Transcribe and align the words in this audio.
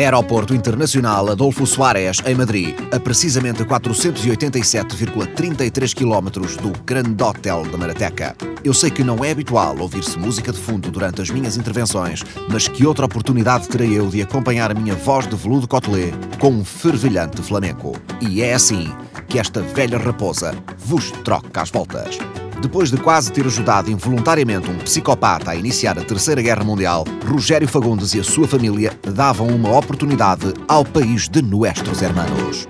Aeroporto 0.00 0.54
Internacional 0.54 1.30
Adolfo 1.30 1.66
Suárez, 1.66 2.22
em 2.24 2.34
Madrid, 2.34 2.74
a 2.90 2.98
precisamente 2.98 3.62
487,33 3.64 5.94
km 5.94 6.30
do 6.62 6.72
Grande 6.84 7.22
Hotel 7.22 7.64
da 7.70 7.76
Marateca. 7.76 8.34
Eu 8.64 8.72
sei 8.72 8.90
que 8.90 9.04
não 9.04 9.22
é 9.22 9.30
habitual 9.30 9.76
ouvir-se 9.78 10.18
música 10.18 10.52
de 10.52 10.58
fundo 10.58 10.90
durante 10.90 11.20
as 11.20 11.28
minhas 11.28 11.58
intervenções, 11.58 12.24
mas 12.48 12.66
que 12.66 12.86
outra 12.86 13.04
oportunidade 13.04 13.68
terei 13.68 13.98
eu 13.98 14.08
de 14.08 14.22
acompanhar 14.22 14.70
a 14.70 14.74
minha 14.74 14.94
voz 14.94 15.26
de 15.26 15.36
veludo 15.36 15.68
cotelê 15.68 16.14
com 16.38 16.48
um 16.48 16.64
fervilhante 16.64 17.42
flamenco. 17.42 17.92
E 18.22 18.40
é 18.40 18.54
assim 18.54 18.90
que 19.28 19.38
esta 19.38 19.60
velha 19.60 19.98
raposa 19.98 20.54
vos 20.78 21.10
troca 21.10 21.60
às 21.60 21.70
voltas. 21.70 22.18
Depois 22.60 22.90
de 22.90 22.98
quase 22.98 23.32
ter 23.32 23.46
ajudado 23.46 23.90
involuntariamente 23.90 24.70
um 24.70 24.76
psicopata 24.78 25.50
a 25.50 25.56
iniciar 25.56 25.98
a 25.98 26.04
Terceira 26.04 26.42
Guerra 26.42 26.62
Mundial, 26.62 27.04
Rogério 27.26 27.66
Fagundes 27.66 28.12
e 28.12 28.20
a 28.20 28.24
sua 28.24 28.46
família 28.46 28.92
davam 29.02 29.46
uma 29.46 29.76
oportunidade 29.76 30.52
ao 30.68 30.84
país 30.84 31.26
de 31.26 31.40
nuestros 31.40 32.02
hermanos. 32.02 32.68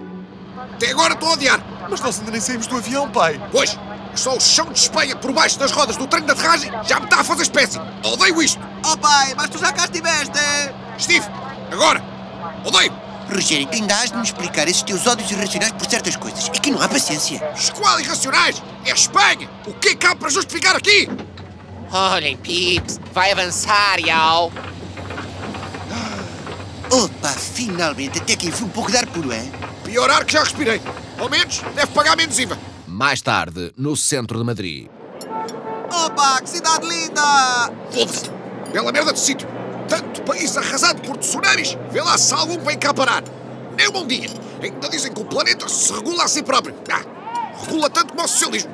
Até 0.74 0.92
agora 0.92 1.14
estou 1.14 1.30
a 1.30 1.32
odiar. 1.32 1.60
Mas 1.90 2.00
nós 2.00 2.20
ainda 2.20 2.30
nem 2.30 2.40
saímos 2.40 2.68
do 2.68 2.76
avião, 2.76 3.10
pai. 3.10 3.40
Pois, 3.50 3.76
só 4.14 4.36
o 4.36 4.40
chão 4.40 4.66
de 4.66 4.78
Espanha 4.78 5.16
por 5.16 5.32
baixo 5.32 5.58
das 5.58 5.72
rodas 5.72 5.96
do 5.96 6.06
trem 6.06 6.24
de 6.24 6.30
aterragem 6.30 6.70
já 6.84 7.00
me 7.00 7.06
está 7.06 7.20
a 7.20 7.24
fazer 7.24 7.42
espécie. 7.42 7.80
Odeio 8.04 8.40
isto. 8.40 8.60
Oh 8.86 8.96
pai, 8.96 9.34
mas 9.36 9.50
tu 9.50 9.58
já 9.58 9.72
cá 9.72 9.84
estiveste! 9.86 10.38
Steve, 10.98 11.26
agora. 11.72 12.00
Odeio. 12.64 13.09
Rogério, 13.32 13.66
tu 13.66 13.74
ainda 13.74 13.94
has 13.94 14.10
de 14.10 14.16
me 14.16 14.22
explicar 14.24 14.66
esses 14.68 14.82
teus 14.82 15.06
ódios 15.06 15.30
irracionais 15.30 15.72
por 15.72 15.88
certas 15.88 16.16
coisas. 16.16 16.48
É 16.48 16.58
que 16.58 16.70
não 16.70 16.82
há 16.82 16.88
paciência. 16.88 17.40
Escola 17.54 18.00
irracionais. 18.00 18.62
É 18.84 18.90
Espanha. 18.90 19.48
O 19.66 19.74
que 19.74 19.90
é 19.90 19.94
que 19.94 20.06
há 20.06 20.16
para 20.16 20.28
justificar 20.28 20.74
aqui? 20.76 21.08
Olhem, 21.92 22.36
Pips, 22.36 23.00
vai 23.12 23.32
avançar, 23.32 23.98
Yao. 24.00 24.52
Opa, 26.90 27.28
finalmente, 27.28 28.18
até 28.18 28.34
que 28.34 28.48
enfim 28.48 28.64
um 28.64 28.68
pouco 28.68 28.90
de 28.90 28.96
ar 28.96 29.06
puro, 29.06 29.30
é? 29.32 29.44
Pior 29.84 30.10
ar 30.10 30.24
que 30.24 30.32
já 30.32 30.42
respirei. 30.42 30.80
Ao 31.18 31.28
menos 31.28 31.60
deve 31.74 31.92
pagar 31.92 32.16
menos 32.16 32.38
IVA. 32.38 32.58
Mais 32.86 33.22
tarde, 33.22 33.72
no 33.76 33.96
centro 33.96 34.38
de 34.38 34.44
Madrid. 34.44 34.88
Opa, 35.88 36.40
que 36.40 36.50
cidade 36.50 36.86
linda! 36.86 37.72
Foda-se. 37.92 38.30
Bela 38.72 38.90
merda 38.90 39.12
de 39.12 39.20
sítio. 39.20 39.48
Tanto 39.90 40.22
país 40.22 40.56
arrasado 40.56 41.02
por 41.02 41.18
tsunamis. 41.18 41.76
Vê 41.90 42.00
lá 42.00 42.16
se 42.16 42.32
algum 42.32 42.58
vem 42.64 42.78
cá 42.78 42.94
parar. 42.94 43.22
Nem 43.76 43.88
um 43.88 43.92
bom 43.92 44.06
dia. 44.06 44.30
Ainda 44.62 44.88
dizem 44.88 45.12
que 45.12 45.20
o 45.20 45.24
planeta 45.24 45.68
se 45.68 45.92
regula 45.92 46.24
a 46.24 46.28
si 46.28 46.42
próprio. 46.42 46.74
Ah, 46.90 47.02
regula 47.66 47.90
tanto 47.90 48.14
como 48.14 48.24
o 48.24 48.28
socialismo. 48.28 48.72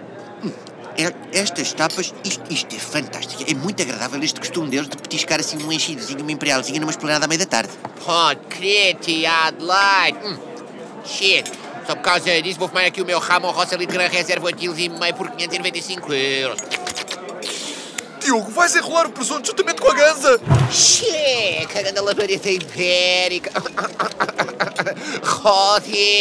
É- 0.98 1.12
Estas 1.38 1.72
tapas, 1.74 2.14
isto, 2.24 2.42
isto 2.52 2.74
é 2.74 2.78
fantástico. 2.78 3.44
É 3.50 3.54
muito 3.54 3.82
agradável 3.82 4.22
este 4.22 4.40
costume 4.40 4.68
deles 4.70 4.88
de 4.88 4.96
petiscar 4.96 5.40
assim 5.40 5.58
um 5.62 5.70
enchidozinho, 5.72 6.20
uma 6.20 6.32
imperialzinha 6.32 6.80
numa 6.80 6.90
esplanada 6.90 7.24
à 7.24 7.28
meia 7.28 7.40
da 7.40 7.46
tarde. 7.46 7.70
Pode 8.04 8.40
crer, 8.48 8.94
tia 8.96 9.30
Adelaide. 9.48 10.18
Hum. 10.24 10.38
Shit. 11.04 11.50
Só 11.86 11.94
por 11.94 12.02
causa 12.02 12.42
disso 12.42 12.58
vou 12.58 12.66
fumar 12.68 12.84
aqui 12.84 13.00
o 13.00 13.06
meu 13.06 13.18
Ramon 13.20 13.50
Roça 13.52 13.76
Litra 13.76 14.08
Reserva 14.08 14.46
8 14.46 14.58
kg 14.58 14.78
e 14.80 14.88
meio 14.88 15.14
por 15.14 15.30
595 15.30 16.12
euros. 16.12 16.58
Diogo, 18.26 18.50
vais 18.50 18.74
enrolar 18.74 19.06
o 19.06 19.10
presunto 19.10 19.46
juntamente 19.46 19.80
com 19.80 19.88
a 19.88 19.94
ganza. 19.94 20.40
Cagando 21.72 22.00
a 22.00 22.02
labareda 22.02 22.50
ibérica. 22.50 23.52
Joder. 25.22 26.16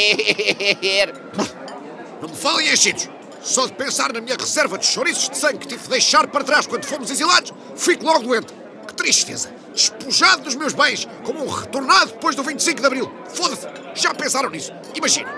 Não 2.21 2.29
me 2.29 2.35
falem 2.35 2.71
enchidos. 2.71 3.09
Só 3.41 3.65
de 3.65 3.73
pensar 3.73 4.13
na 4.13 4.21
minha 4.21 4.37
reserva 4.37 4.77
de 4.77 4.85
chouriços 4.85 5.29
de 5.29 5.37
sangue 5.39 5.57
que 5.57 5.67
tive 5.67 5.81
de 5.81 5.89
deixar 5.89 6.27
para 6.27 6.43
trás 6.43 6.67
quando 6.67 6.85
fomos 6.85 7.09
exilados, 7.09 7.51
fico 7.75 8.05
logo 8.05 8.19
doente. 8.19 8.53
Que 8.87 8.93
tristeza. 8.93 9.51
Despojado 9.73 10.43
dos 10.43 10.53
meus 10.53 10.73
bens, 10.73 11.07
como 11.23 11.43
um 11.43 11.49
retornado 11.49 12.11
depois 12.11 12.35
do 12.35 12.43
25 12.43 12.81
de 12.81 12.85
Abril. 12.85 13.11
Foda-se. 13.33 13.67
Já 13.95 14.13
pensaram 14.13 14.51
nisso? 14.51 14.71
Imagina. 14.93 15.33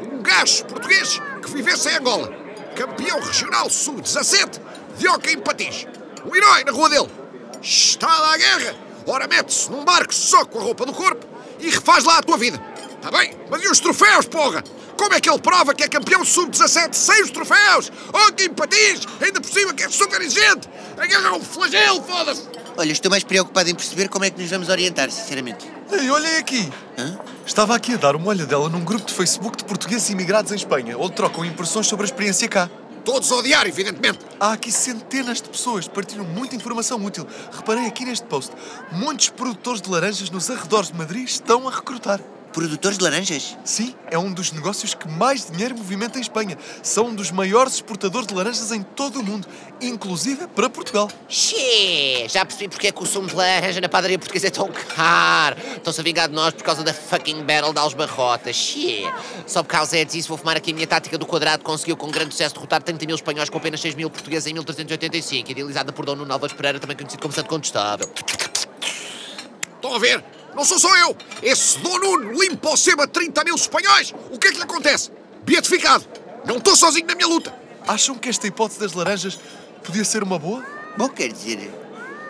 Um 0.00 0.22
gajo 0.22 0.66
português 0.66 1.20
que 1.42 1.50
vivesse 1.50 1.88
em 1.88 1.96
Angola. 1.96 2.32
Campeão 2.76 3.18
regional 3.18 3.68
sub-17 3.68 4.60
de 4.96 5.08
hóquei 5.08 5.34
em 5.34 5.40
patins. 5.40 5.84
Um 6.24 6.34
herói 6.34 6.64
na 6.64 6.72
rua 6.72 6.88
dele. 6.88 7.08
Está 7.62 8.06
lá 8.06 8.34
a 8.34 8.38
guerra. 8.38 8.74
Ora 9.06 9.26
mete-se 9.26 9.70
num 9.70 9.84
barco 9.84 10.14
só 10.14 10.44
com 10.44 10.58
a 10.58 10.62
roupa 10.62 10.86
do 10.86 10.92
corpo 10.92 11.26
e 11.58 11.70
refaz 11.70 12.04
lá 12.04 12.18
a 12.18 12.22
tua 12.22 12.36
vida. 12.36 12.60
Está 12.96 13.10
bem? 13.10 13.34
Mas 13.50 13.62
e 13.62 13.68
os 13.68 13.80
troféus, 13.80 14.26
porra? 14.26 14.62
Como 14.96 15.12
é 15.14 15.20
que 15.20 15.28
ele 15.28 15.40
prova 15.40 15.74
que 15.74 15.82
é 15.82 15.88
campeão 15.88 16.24
sub-17 16.24 16.94
sem 16.94 17.22
os 17.24 17.30
troféus? 17.30 17.90
Oh, 18.12 18.32
que 18.32 18.48
patins! 18.48 19.00
Ainda 19.20 19.40
por 19.40 19.50
cima 19.50 19.74
que 19.74 19.82
é 19.82 19.88
super 19.88 20.20
exigente! 20.20 20.68
A 20.96 21.06
guerra 21.06 21.28
é 21.28 21.32
um 21.32 21.40
flagelo, 21.40 22.02
foda-se! 22.04 22.42
Olha, 22.76 22.92
estou 22.92 23.10
mais 23.10 23.24
preocupado 23.24 23.68
em 23.68 23.74
perceber 23.74 24.08
como 24.08 24.24
é 24.24 24.30
que 24.30 24.40
nos 24.40 24.50
vamos 24.50 24.68
orientar, 24.68 25.10
sinceramente. 25.10 25.68
Ei, 25.90 26.08
olhem 26.10 26.36
aqui. 26.36 26.72
Hã? 26.96 27.18
Estava 27.44 27.74
aqui 27.74 27.94
a 27.94 27.96
dar 27.96 28.14
uma 28.14 28.28
olhadela 28.28 28.68
num 28.68 28.84
grupo 28.84 29.04
de 29.04 29.12
Facebook 29.12 29.58
de 29.58 29.64
portugueses 29.64 30.08
imigrados 30.10 30.52
em 30.52 30.54
Espanha, 30.54 30.96
onde 30.96 31.14
trocam 31.14 31.44
impressões 31.44 31.86
sobre 31.86 32.04
a 32.04 32.06
experiência 32.06 32.48
cá. 32.48 32.70
Todos 33.04 33.32
a 33.32 33.36
odiar, 33.36 33.66
evidentemente. 33.66 34.20
Há 34.38 34.52
aqui 34.52 34.70
centenas 34.70 35.42
de 35.42 35.48
pessoas 35.48 35.88
que 35.88 35.94
partilham 35.94 36.24
muita 36.24 36.54
informação 36.54 37.04
útil. 37.04 37.26
Reparei 37.50 37.86
aqui 37.86 38.04
neste 38.04 38.24
post. 38.26 38.52
Muitos 38.92 39.28
produtores 39.28 39.82
de 39.82 39.90
laranjas 39.90 40.30
nos 40.30 40.48
arredores 40.48 40.88
de 40.88 40.96
Madrid 40.96 41.24
estão 41.24 41.66
a 41.68 41.70
recrutar. 41.72 42.20
Produtores 42.52 42.98
de 42.98 43.04
laranjas? 43.04 43.56
Sim, 43.64 43.94
é 44.10 44.18
um 44.18 44.30
dos 44.30 44.52
negócios 44.52 44.92
que 44.92 45.08
mais 45.08 45.50
dinheiro 45.50 45.74
movimenta 45.74 46.18
em 46.18 46.20
Espanha. 46.20 46.58
São 46.82 47.06
um 47.06 47.14
dos 47.14 47.30
maiores 47.30 47.74
exportadores 47.74 48.26
de 48.26 48.34
laranjas 48.34 48.70
em 48.72 48.82
todo 48.82 49.20
o 49.20 49.22
mundo, 49.22 49.48
inclusive 49.80 50.46
para 50.48 50.68
Portugal. 50.68 51.08
Xê, 51.28 52.26
já 52.28 52.44
percebi 52.44 52.68
porque 52.68 52.88
é 52.88 52.92
que 52.92 53.02
o 53.02 53.06
sumo 53.06 53.26
de 53.26 53.34
laranja 53.34 53.80
na 53.80 53.88
padaria 53.88 54.18
portuguesa 54.18 54.48
é 54.48 54.50
tão 54.50 54.68
caro. 54.68 55.56
Estão-se 55.76 55.98
a 55.98 56.04
vingar 56.04 56.28
de 56.28 56.34
nós 56.34 56.52
por 56.52 56.62
causa 56.62 56.82
da 56.82 56.92
fucking 56.92 57.42
battle 57.42 57.72
de 57.72 57.78
Albarrotas. 57.78 58.54
Xê, 58.54 59.10
só 59.46 59.62
por 59.62 59.70
causa 59.70 60.04
disso 60.04 60.28
vou 60.28 60.36
fumar 60.36 60.58
aqui 60.58 60.72
a 60.72 60.74
minha 60.74 60.86
tática 60.86 61.16
do 61.16 61.24
quadrado 61.24 61.64
conseguiu 61.64 61.96
com 61.96 62.10
grande 62.10 62.32
sucesso 62.32 62.54
derrotar 62.54 62.82
30 62.82 63.06
mil 63.06 63.16
espanhóis 63.16 63.48
com 63.48 63.56
apenas 63.56 63.80
6 63.80 63.94
mil 63.94 64.10
portugueses 64.10 64.46
em 64.46 64.52
1385, 64.52 65.50
idealizada 65.50 65.90
por 65.90 66.04
Dom 66.04 66.16
Nuno 66.16 66.32
Alves 66.32 66.52
Pereira, 66.52 66.78
também 66.78 66.96
conhecido 66.96 67.22
como 67.22 67.32
Santo 67.32 67.48
Contestável. 67.48 68.10
Estão 69.76 69.94
a 69.94 69.98
ver? 69.98 70.22
Não 70.54 70.64
sou 70.64 70.78
só 70.78 70.94
eu! 70.98 71.16
Esse 71.42 71.78
Dom 71.78 71.98
Nuno 71.98 72.32
limpa 72.32 72.68
ao 72.68 72.76
seba 72.76 73.06
30 73.06 73.44
mil 73.44 73.54
espanhóis! 73.54 74.14
O 74.30 74.38
que 74.38 74.48
é 74.48 74.50
que 74.50 74.58
lhe 74.58 74.62
acontece? 74.62 75.10
Beatificado! 75.44 76.04
Não 76.44 76.58
estou 76.58 76.76
sozinho 76.76 77.06
na 77.06 77.14
minha 77.14 77.26
luta! 77.26 77.54
Acham 77.86 78.16
que 78.16 78.28
esta 78.28 78.46
hipótese 78.46 78.80
das 78.80 78.92
laranjas 78.92 79.38
podia 79.82 80.04
ser 80.04 80.22
uma 80.22 80.38
boa? 80.38 80.64
Bom, 80.96 81.08
quer 81.08 81.32
dizer, 81.32 81.70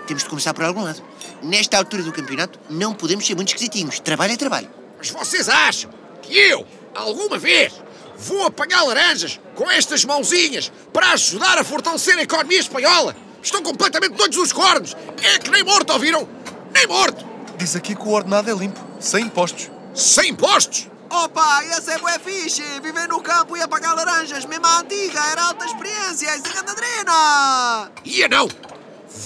temos 0.07 0.23
de 0.23 0.29
começar 0.29 0.55
por 0.55 0.65
algum 0.65 0.83
lado. 0.83 1.03
Nesta 1.43 1.77
altura 1.77 2.03
do 2.03 2.13
campeonato, 2.13 2.59
não 2.71 2.95
podemos 2.95 3.27
ser 3.27 3.35
muito 3.35 3.49
esquisitinhos. 3.49 3.99
Trabalho 3.99 4.33
é 4.33 4.37
trabalho. 4.37 4.71
Mas 4.99 5.11
vocês 5.11 5.49
acham 5.49 5.91
que 6.23 6.37
eu, 6.39 6.67
alguma 6.95 7.39
vez, 7.39 7.73
vou 8.17 8.47
apanhar 8.47 8.83
laranjas 8.83 9.41
com 9.55 9.69
estas 9.71 10.05
mãozinhas 10.05 10.73
para 10.93 11.13
ajudar 11.13 11.59
a 11.59 11.65
fortalecer 11.65 12.17
a 12.17 12.23
economia 12.23 12.61
espanhola? 12.61 13.17
Estão 13.43 13.63
completamente 13.63 14.15
doidos 14.15 14.37
dos 14.37 14.53
cornos! 14.53 14.97
É 15.23 15.39
que 15.39 15.51
nem 15.51 15.65
morto, 15.65 15.93
ouviram? 15.93 16.29
Nem 16.73 16.87
morto! 16.87 17.32
Diz 17.63 17.77
aqui 17.77 17.95
que 17.95 18.03
o 18.03 18.11
ordenado 18.11 18.51
é 18.51 18.53
limpo, 18.53 18.81
sem 18.99 19.27
impostos. 19.27 19.71
Sem 19.95 20.31
impostos! 20.31 20.89
Opa, 21.09 21.63
essa 21.63 21.93
é 21.93 21.99
bué 21.99 22.19
fixe! 22.19 22.61
Viver 22.83 23.07
no 23.07 23.23
campo 23.23 23.57
e 23.57 23.63
apagar 23.63 23.95
laranjas, 23.95 24.45
mesmo 24.47 24.67
a 24.67 24.81
antiga, 24.81 25.21
era 25.31 25.45
alta 25.45 25.65
experiência, 25.67 26.37
isso 26.39 26.49
é 26.49 26.63
grande! 26.75 27.93
Ia 28.05 28.27
não! 28.27 28.49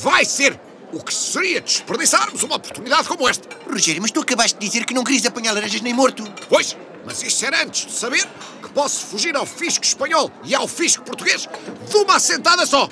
Vai 0.02 0.26
ser! 0.26 0.60
O 0.92 1.02
que 1.02 1.14
seria 1.14 1.62
desperdiçarmos 1.62 2.42
uma 2.42 2.56
oportunidade 2.56 3.08
como 3.08 3.26
esta? 3.26 3.48
Rogério, 3.70 4.02
mas 4.02 4.10
tu 4.10 4.20
acabaste 4.20 4.58
de 4.58 4.66
dizer 4.66 4.84
que 4.84 4.92
não 4.92 5.02
querias 5.02 5.24
apanhar 5.24 5.54
laranjas 5.54 5.80
nem 5.80 5.94
morto. 5.94 6.22
Pois, 6.46 6.76
mas 7.06 7.22
isso 7.22 7.42
era 7.42 7.62
antes 7.62 7.86
de 7.86 7.92
saber 7.92 8.28
que 8.62 8.68
posso 8.68 9.06
fugir 9.06 9.34
ao 9.34 9.46
fisco 9.46 9.82
espanhol 9.82 10.30
e 10.44 10.54
ao 10.54 10.68
fisco 10.68 11.02
português 11.04 11.48
de 11.88 11.96
uma 11.96 12.16
assentada 12.16 12.66
só. 12.66 12.86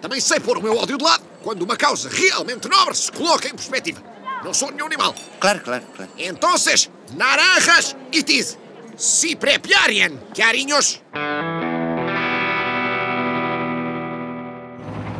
Também 0.00 0.22
sei 0.22 0.40
pôr 0.40 0.56
o 0.56 0.62
meu 0.62 0.74
ódio 0.74 0.96
de 0.96 1.04
lado 1.04 1.22
quando 1.42 1.60
uma 1.60 1.76
causa 1.76 2.08
realmente 2.08 2.66
nobre 2.66 2.96
se 2.96 3.12
coloca 3.12 3.46
em 3.46 3.54
perspectiva. 3.54 4.15
Não 4.44 4.54
sou 4.54 4.70
nenhum 4.70 4.86
animal. 4.86 5.14
Claro, 5.40 5.60
claro, 5.60 5.84
claro. 5.94 6.10
Entonces, 6.18 6.90
naranjas 7.14 7.96
e 8.12 8.22
tiz. 8.22 8.58
Si 8.96 9.36
prepiarien, 9.36 10.18
carinhos. 10.36 11.02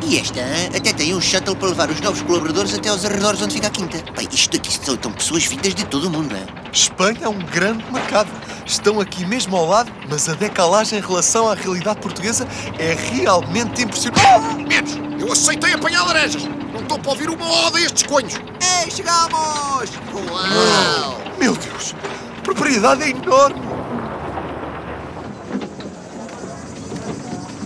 E 0.09 0.19
esta 0.19 0.41
até 0.77 0.93
tem 0.93 1.15
um 1.15 1.21
shuttle 1.21 1.57
para 1.57 1.69
levar 1.69 1.91
os 1.91 2.01
novos 2.01 2.23
colaboradores 2.23 2.73
até 2.73 2.89
aos 2.89 3.05
arredores 3.05 3.43
onde 3.43 3.55
fica 3.55 3.67
a 3.67 3.71
quinta. 3.71 3.99
Bem, 4.13 4.29
isto 4.31 4.57
aqui 4.57 4.73
são 4.73 4.95
então 4.95 5.11
pessoas 5.11 5.45
vindas 5.47 5.75
de 5.75 5.85
todo 5.85 6.07
o 6.07 6.11
mundo, 6.11 6.31
não 6.31 6.37
é? 6.37 6.71
Espanha 6.73 7.19
é 7.23 7.29
um 7.29 7.39
grande 7.39 7.85
mercado. 7.93 8.31
Estão 8.65 9.01
aqui 9.01 9.27
mesmo 9.27 9.57
ao 9.57 9.67
lado, 9.67 9.91
mas 10.09 10.29
a 10.29 10.35
decalagem 10.35 11.01
em 11.01 11.03
relação 11.03 11.49
à 11.49 11.55
realidade 11.55 11.99
portuguesa 12.01 12.47
é 12.79 12.95
realmente 12.95 13.83
impressionante. 13.83 14.23
Menos, 14.69 15.21
eu 15.21 15.33
aceitei 15.33 15.73
apanhar 15.73 16.05
laranjas. 16.05 16.43
Estou 16.87 17.01
para 17.01 17.11
ouvir 17.11 17.29
uma 17.29 17.67
ode 17.67 17.79
a 17.79 17.81
estes 17.81 18.05
coelhos. 18.05 18.35
Ei, 18.35 18.89
chegamos! 18.93 19.91
Uau! 20.31 21.21
Meu 21.37 21.57
Deus, 21.57 21.97
a 22.39 22.43
propriedade 22.43 23.03
é 23.03 23.09
enorme. 23.09 23.61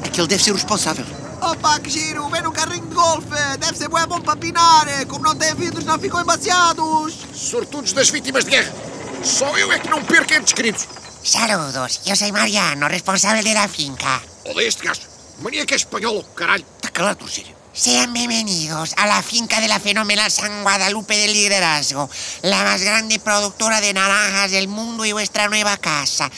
Aquele 0.03 0.27
deve 0.27 0.43
ser 0.43 0.53
o 0.53 0.55
responsável. 0.55 1.05
Opa, 1.43 1.79
que 1.81 1.91
giro! 1.91 2.31
Vem 2.31 2.41
no 2.41 2.51
carrinho 2.51 2.87
de 2.87 2.95
golfe! 2.95 3.59
Deve 3.59 3.77
ser 3.77 3.91
bué 3.91 4.07
bom 4.07 4.23
para 4.23 4.37
pinar! 4.37 4.87
Como 5.07 5.23
não 5.23 5.37
tem 5.37 5.55
vidros, 5.55 5.85
não 5.85 5.99
ficam 5.99 6.23
embaciados! 6.23 7.15
Sortudos 7.35 7.93
das 7.93 8.09
vítimas 8.09 8.47
de 8.47 8.53
guerra. 8.53 8.73
Só 9.23 9.55
eu 9.59 9.71
é 9.71 9.79
que 9.79 9.91
não 9.91 10.03
perco 10.03 10.33
entes 10.33 10.55
queridos. 10.55 10.89
Saludos, 11.23 12.01
yo 12.07 12.17
soy 12.17 12.33
Mariano, 12.33 12.89
responsable 12.89 13.43
de 13.43 13.53
la 13.53 13.69
finca. 13.69 14.23
Olha 14.47 14.67
este 14.67 14.83
gajo. 14.83 15.03
Mania 15.43 15.67
que 15.67 15.75
é 15.75 15.77
espanhol, 15.77 16.25
caralho. 16.35 16.65
Está 16.79 16.89
calado, 16.89 17.29
sério. 17.29 17.60
Sean 17.73 18.13
bienvenidos 18.13 18.95
a 18.97 19.07
la 19.07 19.23
finca 19.23 19.61
de 19.61 19.69
la 19.69 19.79
fenomenal 19.79 20.29
San 20.29 20.65
Guadalupe 20.65 21.17
del 21.17 21.33
Liderazgo, 21.33 22.11
la 22.43 22.65
más 22.65 22.83
grande 22.83 23.21
productora 23.21 23.81
de 23.81 23.95
naranjas 23.95 24.51
del 24.51 24.67
mundo 24.67 25.05
y 25.05 25.13
vuestra 25.13 25.49
nueva 25.49 25.77
casa. 25.77 26.29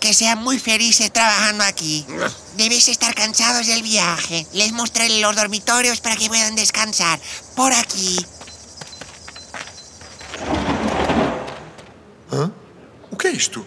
Que 0.00 0.12
sean 0.12 0.42
muy 0.42 0.58
felices 0.58 1.12
trabajando 1.12 1.62
aquí. 1.62 2.04
Debéis 2.56 2.88
estar 2.88 3.14
cansados 3.14 3.68
del 3.68 3.84
viaje. 3.84 4.44
Les 4.52 4.72
mostraré 4.72 5.20
los 5.20 5.36
dormitorios 5.36 6.00
para 6.00 6.16
que 6.16 6.28
puedan 6.28 6.56
descansar. 6.56 7.20
Por 7.54 7.72
aquí. 7.72 8.18
O 13.12 13.16
que 13.16 13.28
é 13.28 13.30
isto? 13.30 13.64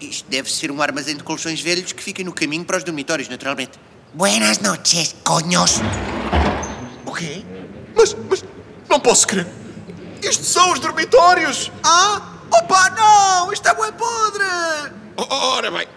Isto 0.00 0.28
deve 0.28 0.50
ser 0.52 0.70
um 0.70 0.82
armazém 0.82 1.16
de 1.16 1.24
colchões 1.24 1.62
velhos 1.62 1.94
que 1.94 2.02
fica 2.02 2.22
no 2.22 2.34
caminho 2.34 2.66
para 2.66 2.76
os 2.76 2.84
dormitórios, 2.84 3.30
naturalmente. 3.30 3.78
Buenas 4.12 4.60
noches, 4.60 5.16
coños. 5.24 5.80
O 7.08 7.12
quê? 7.14 7.42
Mas, 7.96 8.14
mas, 8.28 8.44
não 8.86 9.00
posso 9.00 9.26
crer. 9.26 9.46
Isto 10.22 10.44
são 10.44 10.72
os 10.72 10.78
dormitórios! 10.78 11.72
Ah? 11.82 12.20
Opa, 12.52 12.90
não! 12.90 13.50
Isto 13.50 13.66
é 13.66 13.74
bué 13.74 13.90
podre! 13.92 14.44
Ora 15.16 15.70
bem, 15.70 15.88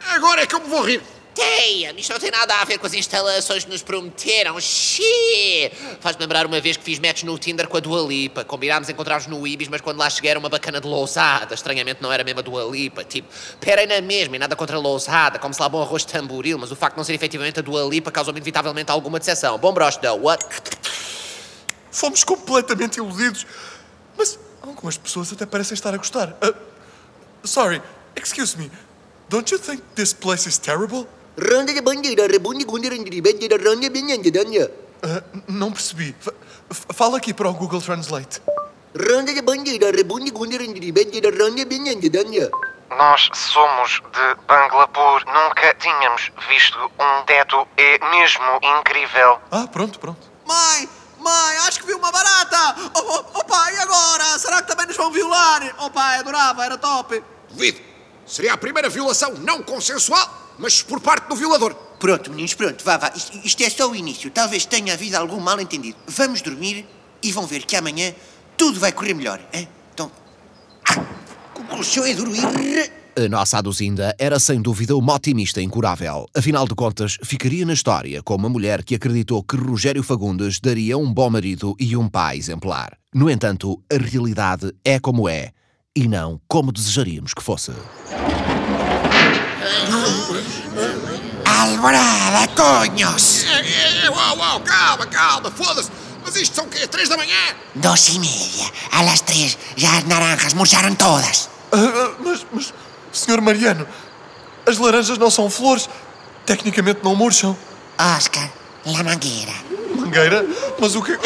agora 0.00 0.42
é 0.42 0.46
que 0.46 0.56
eu 0.56 0.60
me 0.60 0.68
vou 0.68 0.82
rir. 0.82 1.00
Damn, 1.38 1.96
isto 2.00 2.12
não 2.12 2.18
tem 2.18 2.32
nada 2.32 2.52
a 2.56 2.64
ver 2.64 2.78
com 2.78 2.86
as 2.86 2.94
instalações 2.94 3.62
que 3.64 3.70
nos 3.70 3.80
prometeram. 3.80 4.60
Xi! 4.60 5.70
Faz-me 6.00 6.22
lembrar 6.22 6.44
uma 6.44 6.60
vez 6.60 6.76
que 6.76 6.82
fiz 6.82 6.98
match 6.98 7.22
no 7.22 7.38
Tinder 7.38 7.68
com 7.68 7.76
a 7.76 7.80
Dua 7.80 8.00
Lipa. 8.00 8.44
Combinámos 8.44 8.88
encontrar-nos 8.88 9.28
no 9.28 9.46
Ibis, 9.46 9.68
mas 9.68 9.80
quando 9.80 9.98
lá 9.98 10.10
cheguei 10.10 10.32
era 10.32 10.40
uma 10.40 10.48
bacana 10.48 10.80
de 10.80 10.88
lousada. 10.88 11.54
Estranhamente 11.54 12.02
não 12.02 12.12
era 12.12 12.24
mesmo 12.24 12.40
a 12.40 12.42
Dua 12.42 12.64
Lipa. 12.64 13.04
Tipo, 13.04 13.28
perem 13.60 13.86
na 13.86 14.00
mesma 14.00 14.34
e 14.34 14.38
nada 14.40 14.56
contra 14.56 14.76
a 14.76 14.80
lousada. 14.80 15.38
Como 15.38 15.54
se 15.54 15.60
lá 15.60 15.68
bom 15.68 15.80
arroz 15.80 16.04
de 16.04 16.12
tamboril, 16.12 16.58
mas 16.58 16.72
o 16.72 16.76
facto 16.76 16.94
de 16.94 16.98
não 16.98 17.04
ser 17.04 17.14
efetivamente 17.14 17.60
a 17.60 17.62
Dua 17.62 17.82
Lipa 17.82 18.10
causou-me 18.10 18.40
inevitavelmente 18.40 18.90
alguma 18.90 19.20
decepção. 19.20 19.56
Bom 19.58 19.72
broche, 19.72 20.00
though. 20.00 20.20
What? 20.20 20.44
Fomos 21.92 22.24
completamente 22.24 22.96
iludidos. 22.96 23.46
Mas 24.16 24.36
algumas 24.60 24.96
pessoas 24.96 25.32
até 25.32 25.46
parecem 25.46 25.74
estar 25.74 25.94
a 25.94 25.96
gostar. 25.98 26.36
Ah, 26.42 26.52
sorry, 27.44 27.80
excuse 28.16 28.58
me. 28.58 28.68
Don't 29.28 29.52
you 29.54 29.60
think 29.60 29.82
this 29.94 30.12
place 30.12 30.48
is 30.48 30.58
terrible? 30.58 31.06
Ronda 31.38 31.72
de 31.72 31.80
bandeira, 31.80 32.26
rebunde, 32.26 32.64
gunde, 32.64 32.88
rendribende, 32.88 33.48
da 33.48 33.56
ronda, 33.56 33.88
benhanda, 33.88 34.30
danha. 34.30 34.70
Ah, 35.02 35.22
não 35.46 35.70
percebi. 35.70 36.14
F- 36.20 36.32
Fala 36.92 37.18
aqui 37.18 37.32
para 37.32 37.48
o 37.48 37.54
Google 37.54 37.80
Translate. 37.80 38.42
Ronda 38.96 39.32
de 39.32 39.40
bandeira, 39.42 39.90
rebunde, 39.92 40.30
gunde, 40.30 40.56
rendribende, 40.56 41.20
da 41.20 41.28
ronda, 41.30 41.64
benhanda, 41.64 42.10
danha. 42.10 42.50
Nós 42.90 43.28
somos 43.34 44.00
de 44.12 44.34
Bangalore. 44.48 45.24
Nunca 45.26 45.74
tínhamos 45.74 46.32
visto 46.48 46.76
um 46.98 47.24
teto. 47.24 47.68
É 47.76 47.98
mesmo 48.10 48.58
incrível. 48.80 49.38
Ah, 49.50 49.68
pronto, 49.70 49.98
pronto. 50.00 50.26
Mãe! 50.46 50.88
Mãe, 51.20 51.56
acho 51.66 51.80
que 51.80 51.86
vi 51.86 51.94
uma 51.94 52.10
barata! 52.12 52.76
Oh, 52.94 53.00
oh, 53.00 53.38
opa, 53.40 53.72
e 53.72 53.76
agora? 53.78 54.38
Será 54.38 54.62
que 54.62 54.68
também 54.68 54.86
nos 54.86 54.96
vão 54.96 55.10
violar? 55.10 55.74
Opa, 55.80 56.14
adorava, 56.16 56.64
era 56.64 56.78
top! 56.78 57.22
Duvido. 57.50 57.80
Seria 58.24 58.52
a 58.54 58.56
primeira 58.56 58.88
violação 58.88 59.32
não 59.34 59.60
consensual, 59.62 60.28
mas 60.58 60.82
por 60.82 61.00
parte 61.00 61.28
do 61.28 61.36
violador. 61.36 61.74
Pronto, 61.98 62.30
meninos, 62.30 62.54
pronto, 62.54 62.84
vá, 62.84 62.96
vá. 62.96 63.12
Isto, 63.14 63.40
isto 63.44 63.62
é 63.62 63.70
só 63.70 63.90
o 63.90 63.94
início. 63.94 64.30
Talvez 64.30 64.64
tenha 64.66 64.92
havido 64.92 65.16
algum 65.16 65.40
mal-entendido. 65.40 65.96
Vamos 66.06 66.42
dormir 66.42 66.86
e 67.22 67.32
vão 67.32 67.46
ver 67.46 67.64
que 67.64 67.76
amanhã 67.76 68.14
tudo 68.56 68.78
vai 68.78 68.92
correr 68.92 69.14
melhor. 69.14 69.40
Hein? 69.52 69.68
Então. 69.94 70.10
Ah, 70.88 71.04
o 71.58 71.64
colchão 71.64 72.04
é 72.04 72.14
duro 72.14 72.32
e. 72.34 72.98
A 73.18 73.28
nossa 73.28 73.58
Aduzinda 73.58 74.14
era 74.16 74.38
sem 74.38 74.62
dúvida 74.62 74.96
uma 74.96 75.14
otimista 75.14 75.60
incurável. 75.60 76.26
Afinal 76.36 76.68
de 76.68 76.74
contas, 76.76 77.18
ficaria 77.24 77.66
na 77.66 77.72
história 77.72 78.22
como 78.22 78.46
uma 78.46 78.48
mulher 78.48 78.84
que 78.84 78.94
acreditou 78.94 79.42
que 79.42 79.56
Rogério 79.56 80.04
Fagundes 80.04 80.60
daria 80.60 80.96
um 80.96 81.12
bom 81.12 81.28
marido 81.28 81.74
e 81.80 81.96
um 81.96 82.08
pai 82.08 82.36
exemplar. 82.36 82.96
No 83.12 83.28
entanto, 83.28 83.82
a 83.92 83.96
realidade 83.96 84.72
é 84.84 85.00
como 85.00 85.28
é 85.28 85.50
e 85.96 86.06
não 86.06 86.40
como 86.46 86.70
desejaríamos 86.70 87.34
que 87.34 87.42
fosse. 87.42 87.72
Alborada, 91.44 92.48
coños. 92.48 93.44
É, 93.44 94.06
é, 94.06 94.10
uau, 94.10 94.38
uau, 94.38 94.60
calma, 94.60 95.06
calma, 95.06 95.50
foda-se. 95.50 95.90
Mas 96.24 96.36
isto 96.36 96.54
são 96.54 96.64
o 96.66 96.68
quê? 96.68 96.86
Três 96.86 97.08
da 97.08 97.16
manhã? 97.16 97.34
Dos 97.74 98.08
y 98.10 98.18
media. 98.18 98.70
A 98.92 99.02
las 99.02 99.22
tres 99.22 99.56
ya 99.76 99.92
las 99.92 100.04
naranjas 100.04 100.54
murcharon 100.54 100.96
todas. 100.96 101.48
Ah, 101.72 101.76
ah, 101.78 102.10
mas, 102.20 102.46
mas, 102.52 102.74
senhor 103.12 103.40
Mariano, 103.40 103.86
as 104.66 104.78
laranjas 104.78 105.18
não 105.18 105.30
são 105.30 105.48
flores. 105.48 105.88
Tecnicamente 106.44 107.00
não 107.02 107.14
murcham. 107.14 107.56
Oscar, 107.98 108.50
la 108.84 109.02
manguera. 109.02 109.54
Mangueira? 109.96 110.44
Mas 110.78 110.94
o 110.94 111.02
que. 111.02 111.18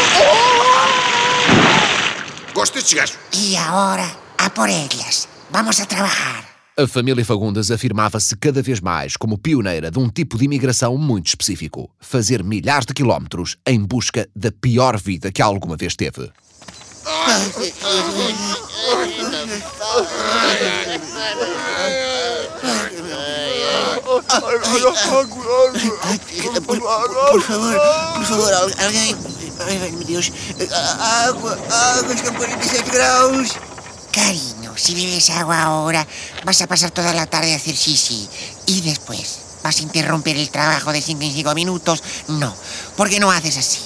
Gosto 2.54 2.74
destes 2.74 2.94
gajos. 2.94 3.18
Y 3.32 3.56
ahora, 3.56 4.08
a 4.38 4.50
por 4.50 4.68
ellas. 4.68 5.28
Vamos 5.50 5.80
a 5.80 5.86
trabajar. 5.86 6.51
A 6.76 6.86
família 6.86 7.24
Fagundes 7.24 7.70
afirmava-se 7.70 8.34
cada 8.36 8.62
vez 8.62 8.80
mais 8.80 9.16
como 9.16 9.36
pioneira 9.36 9.90
de 9.90 9.98
um 9.98 10.08
tipo 10.08 10.38
de 10.38 10.44
imigração 10.46 10.96
muito 10.96 11.26
específico: 11.26 11.90
fazer 12.00 12.42
milhares 12.42 12.86
de 12.86 12.94
quilómetros 12.94 13.56
em 13.66 13.78
busca 13.84 14.28
da 14.34 14.50
pior 14.50 14.98
vida 14.98 15.30
que 15.30 15.42
alguma 15.42 15.76
vez 15.76 15.94
teve. 15.94 16.30
Por, 26.66 26.82
por 27.32 27.42
favor, 27.42 27.76
por 28.14 28.24
favor, 28.24 28.52
al- 28.52 28.84
alguém. 28.84 29.16
Ai, 29.60 29.90
meu 29.90 30.04
Deus. 30.04 30.32
A- 30.70 31.26
Água, 31.28 31.58
água, 31.70 32.14
estão 32.14 32.34
47 32.34 32.90
graus. 32.90 33.48
Si 34.76 34.94
bebes 34.94 35.30
agua 35.30 35.62
ahora, 35.62 36.06
vas 36.44 36.60
a 36.62 36.66
pasar 36.66 36.90
toda 36.90 37.12
la 37.12 37.26
tarde 37.26 37.52
a 37.52 37.56
hacer 37.56 37.76
xixi. 37.76 38.28
Y 38.66 38.80
después, 38.82 39.38
¿vas 39.62 39.78
a 39.78 39.82
interrumpir 39.82 40.36
el 40.36 40.50
trabajo 40.50 40.92
de 40.92 41.00
5 41.00 41.22
en 41.22 41.32
5 41.32 41.54
minutos? 41.54 42.02
No, 42.28 42.54
porque 42.96 43.20
no 43.20 43.30
haces 43.30 43.56
así. 43.56 43.80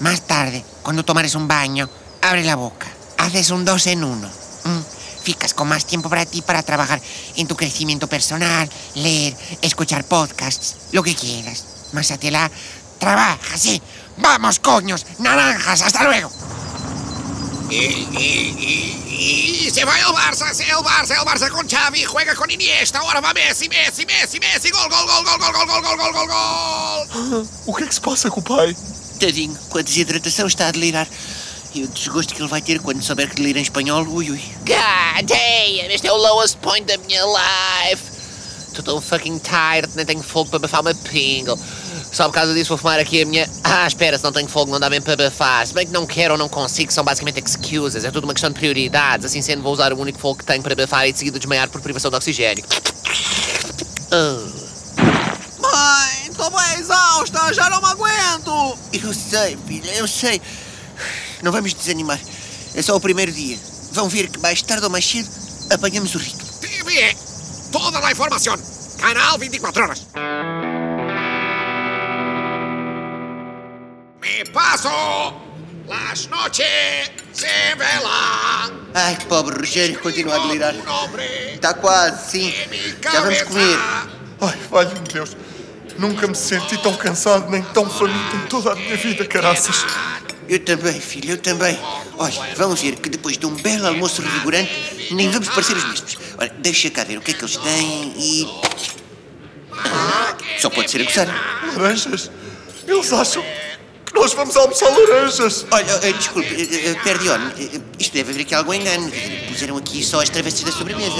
Más 0.00 0.22
tarde, 0.22 0.64
cuando 0.82 1.04
tomares 1.04 1.34
un 1.34 1.46
baño, 1.46 1.88
abre 2.22 2.44
la 2.44 2.56
boca. 2.56 2.86
Haces 3.18 3.50
un 3.50 3.64
dos 3.64 3.86
en 3.86 4.04
uno. 4.04 4.28
¿m? 4.64 4.82
Ficas 5.22 5.54
con 5.54 5.68
más 5.68 5.84
tiempo 5.84 6.10
para 6.10 6.26
ti 6.26 6.42
para 6.42 6.62
trabajar 6.62 7.00
en 7.36 7.46
tu 7.46 7.54
crecimiento 7.54 8.08
personal, 8.08 8.68
leer, 8.94 9.36
escuchar 9.60 10.04
podcasts, 10.04 10.76
lo 10.90 11.02
que 11.02 11.14
quieras. 11.14 11.64
Másatela, 11.92 12.50
trabaja, 12.98 13.56
sí. 13.56 13.80
Vamos, 14.16 14.58
coños, 14.58 15.06
naranjas, 15.18 15.82
hasta 15.82 16.04
luego. 16.04 16.30
E, 19.22 19.24
e, 19.24 19.64
e, 19.64 19.68
e 19.68 19.70
se 19.70 19.84
vai 19.84 20.00
ao 20.00 20.12
Barça, 20.12 20.52
se 20.52 20.68
é 20.68 20.76
o 20.76 20.82
Barça, 20.82 21.14
é 21.14 21.20
o 21.20 21.24
Barça 21.24 21.48
com 21.48 21.68
Xavi, 21.68 22.02
juega 22.02 22.34
com 22.34 22.44
Iniesta, 22.50 22.98
agora 22.98 23.20
vai 23.20 23.32
Messi, 23.34 23.68
Messi, 23.68 24.04
Messi, 24.04 24.40
Messi, 24.40 24.70
gol, 24.72 24.88
gol, 24.88 25.06
gol, 25.06 25.22
gol, 25.22 25.38
gol, 25.38 25.52
gol, 25.52 25.66
gol, 25.66 25.82
gol, 25.82 25.96
gol, 25.96 26.12
gol, 26.12 26.26
gol. 26.26 27.48
O 27.66 27.72
que 27.72 27.84
é 27.84 27.86
que 27.86 27.94
se 27.94 28.00
passa 28.00 28.28
com 28.28 28.40
o 28.40 28.42
pai? 28.42 28.76
Tadinho, 29.20 29.56
com 29.68 29.78
a 29.78 29.82
desidratação 29.82 30.48
está 30.48 30.66
a 30.66 30.70
delirar. 30.72 31.08
E 31.72 31.84
o 31.84 31.88
desgosto 31.88 32.34
que 32.34 32.42
ele 32.42 32.48
vai 32.48 32.60
ter 32.60 32.80
quando 32.80 33.00
souber 33.00 33.30
que 33.30 33.36
delira 33.36 33.60
em 33.60 33.62
espanhol, 33.62 34.04
ui 34.08 34.32
ui. 34.32 34.42
God 34.66 35.24
damn, 35.24 35.94
este 35.94 36.08
é 36.08 36.12
o 36.12 36.16
lowest 36.16 36.58
point 36.58 36.84
da 36.84 36.98
minha 36.98 37.22
life. 37.24 38.02
Estou 38.66 38.82
tão 38.82 39.00
fucking 39.00 39.38
tired, 39.38 39.88
nem 39.94 40.04
tenho 40.04 40.22
fogo 40.22 40.50
para 40.50 40.56
abafar 40.56 40.80
uma 40.80 40.94
pingle. 40.94 41.56
Só 42.12 42.26
por 42.28 42.34
causa 42.34 42.52
disso 42.52 42.68
vou 42.68 42.78
fumar 42.78 43.00
aqui 43.00 43.22
a 43.22 43.26
minha. 43.26 43.48
Ah, 43.64 43.86
espera, 43.86 44.18
se 44.18 44.22
não 44.22 44.30
tenho 44.30 44.46
fogo 44.46 44.70
não 44.70 44.78
dá 44.78 44.90
bem 44.90 45.00
para 45.00 45.14
abafar. 45.14 45.66
Se 45.66 45.72
bem 45.72 45.86
que 45.86 45.92
não 45.92 46.06
quero 46.06 46.34
ou 46.34 46.38
não 46.38 46.48
consigo, 46.48 46.92
são 46.92 47.02
basicamente 47.02 47.42
excuses. 47.42 48.04
É 48.04 48.10
tudo 48.10 48.24
uma 48.24 48.34
questão 48.34 48.50
de 48.50 48.58
prioridades. 48.58 49.24
Assim 49.24 49.40
sendo, 49.40 49.62
vou 49.62 49.72
usar 49.72 49.94
o 49.94 49.98
único 49.98 50.18
fogo 50.18 50.38
que 50.38 50.44
tenho 50.44 50.62
para 50.62 50.74
abafar 50.74 51.08
e 51.08 51.12
de 51.12 51.18
seguida 51.18 51.38
desmaiar 51.38 51.70
por 51.70 51.80
privação 51.80 52.10
de 52.10 52.16
oxigênio. 52.16 52.64
Ah. 54.10 54.62
Mãe, 55.58 56.28
estou 56.30 56.50
bem 56.50 56.80
exausta, 56.80 57.54
já 57.54 57.70
não 57.70 57.80
me 57.80 57.86
aguento! 57.86 58.78
Eu 58.92 59.14
sei, 59.14 59.56
filha, 59.66 59.90
eu 59.94 60.06
sei. 60.06 60.42
Não 61.42 61.50
vamos 61.50 61.72
desanimar. 61.72 62.20
É 62.74 62.82
só 62.82 62.94
o 62.94 63.00
primeiro 63.00 63.32
dia. 63.32 63.58
Vão 63.90 64.08
ver 64.08 64.28
que 64.28 64.38
mais 64.38 64.60
tarde 64.60 64.84
ou 64.84 64.90
mais 64.90 65.04
cedo 65.08 65.30
apanhamos 65.70 66.14
o 66.14 66.18
ritmo. 66.18 66.42
TVE, 66.60 67.16
toda 67.70 68.00
la 68.00 68.12
información, 68.12 68.60
canal 68.98 69.38
24 69.38 69.82
horas. 69.82 70.06
Me 74.42 74.50
paso 74.50 74.90
las 75.86 76.28
noches 76.28 76.66
sem 77.32 77.78
vela. 77.78 78.72
Ai, 78.92 79.16
pobre 79.28 79.56
Rogério, 79.56 80.00
continua 80.00 80.34
a 80.34 80.38
delirar. 80.48 80.74
Está 81.54 81.74
quase, 81.74 82.28
sim. 82.28 82.54
Já 83.00 83.20
vamos 83.20 83.42
comer. 83.42 83.78
Ai, 84.40 84.58
valha-me 84.68 84.98
Deus. 85.12 85.36
Nunca 85.96 86.26
me 86.26 86.34
senti 86.34 86.76
tão 86.78 86.96
cansado 86.96 87.48
nem 87.52 87.62
tão 87.62 87.88
faminto 87.88 88.34
em 88.34 88.48
toda 88.48 88.72
a 88.72 88.74
minha 88.74 88.96
vida, 88.96 89.24
caraças. 89.24 89.86
Eu 90.48 90.58
também, 90.58 91.00
filho, 91.00 91.30
eu 91.30 91.38
também. 91.38 91.78
Olha, 92.18 92.34
vamos 92.56 92.82
ver 92.82 92.96
que 92.96 93.08
depois 93.08 93.38
de 93.38 93.46
um 93.46 93.54
belo 93.54 93.86
almoço 93.86 94.22
revigorante, 94.22 95.12
nem 95.12 95.30
vamos 95.30 95.50
parecer 95.50 95.76
os 95.76 95.84
mesmos. 95.84 96.18
Olha, 96.36 96.52
deixa 96.58 96.90
cá 96.90 97.04
ver 97.04 97.16
o 97.16 97.20
que 97.20 97.30
é 97.30 97.34
que 97.34 97.44
eles 97.44 97.56
têm 97.58 98.12
e. 98.16 98.48
Ah, 99.72 100.36
Só 100.58 100.68
pode 100.68 100.90
ser 100.90 101.00
a 101.00 101.04
gozar. 101.04 101.28
Laranjas? 101.76 102.28
Eles 102.88 103.12
acham 103.12 103.44
vamos 104.30 104.56
almoçar 104.56 104.88
laranjas. 104.90 105.66
Olha, 105.70 105.98
eh, 106.02 106.12
desculpe, 106.12 106.54
eh, 106.54 106.96
Perdion, 107.02 107.40
eh, 107.58 107.80
isto 107.98 108.14
deve 108.14 108.30
haver 108.30 108.42
aqui 108.42 108.54
algum 108.54 108.72
engano. 108.72 109.10
Puseram 109.48 109.76
aqui 109.76 110.04
só 110.04 110.22
as 110.22 110.30
travessas 110.30 110.62
da 110.62 110.70
sobremesa. 110.70 111.16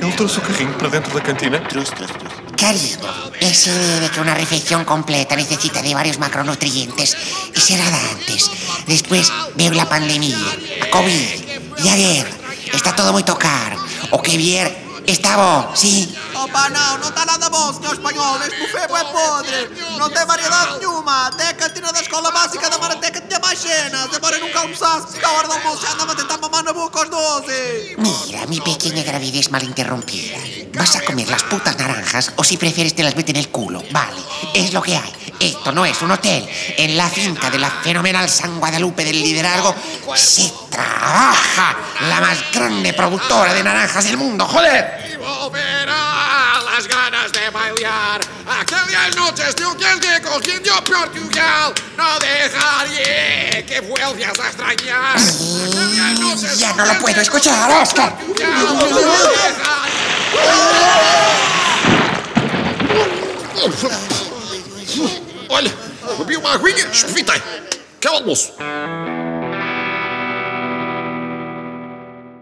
Ele 0.00 0.12
trouxe 0.12 0.38
o 0.38 0.42
carrinho 0.42 0.72
para 0.74 0.88
dentro 0.88 1.12
da 1.12 1.20
cantina. 1.20 1.58
Trouxe, 1.60 1.92
trouxe, 1.92 2.14
trouxe. 2.14 2.36
Querido, 2.56 3.08
ese 3.40 3.70
de 4.00 4.08
que 4.10 4.20
una 4.20 4.34
refeición 4.34 4.84
completa 4.84 5.34
necesita 5.34 5.82
de 5.82 5.94
varios 5.94 6.18
macronutrientes 6.18 7.16
será 7.56 7.84
de 7.90 7.96
antes. 8.12 8.50
Después 8.86 9.32
veo 9.56 9.72
la 9.72 9.88
pandemia, 9.88 10.38
a 10.82 10.90
COVID 10.90 11.28
y 11.82 11.88
a 11.88 11.96
guerra. 11.96 12.30
Está 12.72 12.94
todo 12.94 13.12
muy 13.12 13.24
caro. 13.24 13.76
O 14.10 14.22
que 14.22 14.36
vier 14.36 14.70
Estavo, 15.06 15.74
sí. 15.74 16.14
Opa, 16.34 16.68
non, 16.70 17.00
non 17.00 17.10
está 17.10 17.24
nada 17.26 17.50
bom, 17.50 17.72
señor 17.74 17.94
espanhol. 17.94 18.40
Este 18.42 18.56
buffet 18.58 18.86
é 18.86 19.04
podre. 19.10 19.58
Não 19.98 20.08
tem 20.08 20.24
variedade 20.24 20.78
nenhuma. 20.78 21.26
Até 21.26 21.48
a 21.48 21.54
cantina 21.54 21.92
da 21.92 22.00
escola 22.00 22.30
básica 22.30 22.70
da 22.70 22.78
Marateca 22.78 23.20
tinha 23.20 23.38
mais 23.40 23.58
cenas. 23.58 24.08
Embora 24.14 24.36
eu 24.36 24.46
nunca 24.46 24.60
almoçasse, 24.60 25.06
porque 25.12 25.24
a 25.24 25.30
hora 25.32 25.48
do 25.48 25.54
almoço 25.54 25.82
já 25.82 25.92
andava 25.92 26.12
a 26.12 26.16
tentar 26.16 26.38
mamar 26.38 26.62
na 26.62 26.72
boca 26.72 27.00
aos 27.00 27.10
12. 27.10 27.96
Mira, 27.98 28.46
mi 28.46 28.60
pequena 28.60 29.02
gravidez 29.02 29.48
mal 29.48 29.62
interrompida. 29.62 30.61
¿Vas 30.74 30.96
a 30.96 31.02
comer 31.02 31.28
las 31.28 31.42
putas 31.44 31.76
naranjas 31.76 32.32
o 32.36 32.44
si 32.44 32.56
prefieres 32.56 32.94
te 32.94 33.02
las 33.02 33.14
mete 33.14 33.32
en 33.32 33.36
el 33.36 33.48
culo? 33.48 33.82
Vale, 33.90 34.20
es 34.54 34.72
lo 34.72 34.82
que 34.82 34.96
hay. 34.96 35.12
Esto 35.38 35.72
no 35.72 35.84
es 35.84 36.00
un 36.02 36.10
hotel. 36.10 36.48
En 36.78 36.96
la 36.96 37.08
finca 37.08 37.50
de 37.50 37.58
la 37.58 37.70
fenomenal 37.70 38.28
San 38.28 38.58
Guadalupe 38.58 39.04
del 39.04 39.20
Liderazgo 39.20 39.74
se 40.14 40.50
trabaja 40.70 41.76
la 42.08 42.20
más 42.20 42.38
grande 42.52 42.92
productora 42.94 43.52
de 43.52 43.62
naranjas 43.62 44.04
del 44.04 44.16
mundo, 44.16 44.46
joder. 44.46 45.10
Y 45.12 45.16
volverá 45.16 46.60
las 46.64 46.86
ganas 46.88 47.32
de 47.32 47.50
bailar 47.50 48.20
aquellas 48.60 49.16
noches 49.16 49.56
de 49.56 49.66
un 49.66 49.76
que 49.76 50.22
cogiendo 50.22 50.84
Portugal. 50.84 51.74
No 51.96 52.18
dejaré 52.18 53.64
que 53.66 53.80
vuelvas 53.80 54.38
a 54.38 54.46
extrañar. 54.48 55.16
Aquellas 55.16 56.18
noches 56.18 56.58
Ya 56.58 56.72
no 56.74 56.86
lo 56.86 56.98
puedo 56.98 57.20
escuchar, 57.20 57.70
Oscar. 57.70 58.16
No 58.26 58.84
dejaré. 58.86 60.11
Olha, 65.48 65.72
bebi 66.18 66.36
uma 66.36 66.50
aguinha, 66.54 66.86
espevitei. 66.90 67.40
Que 68.00 68.08
é 68.08 68.10
o 68.10 68.14
almoço. 68.14 68.52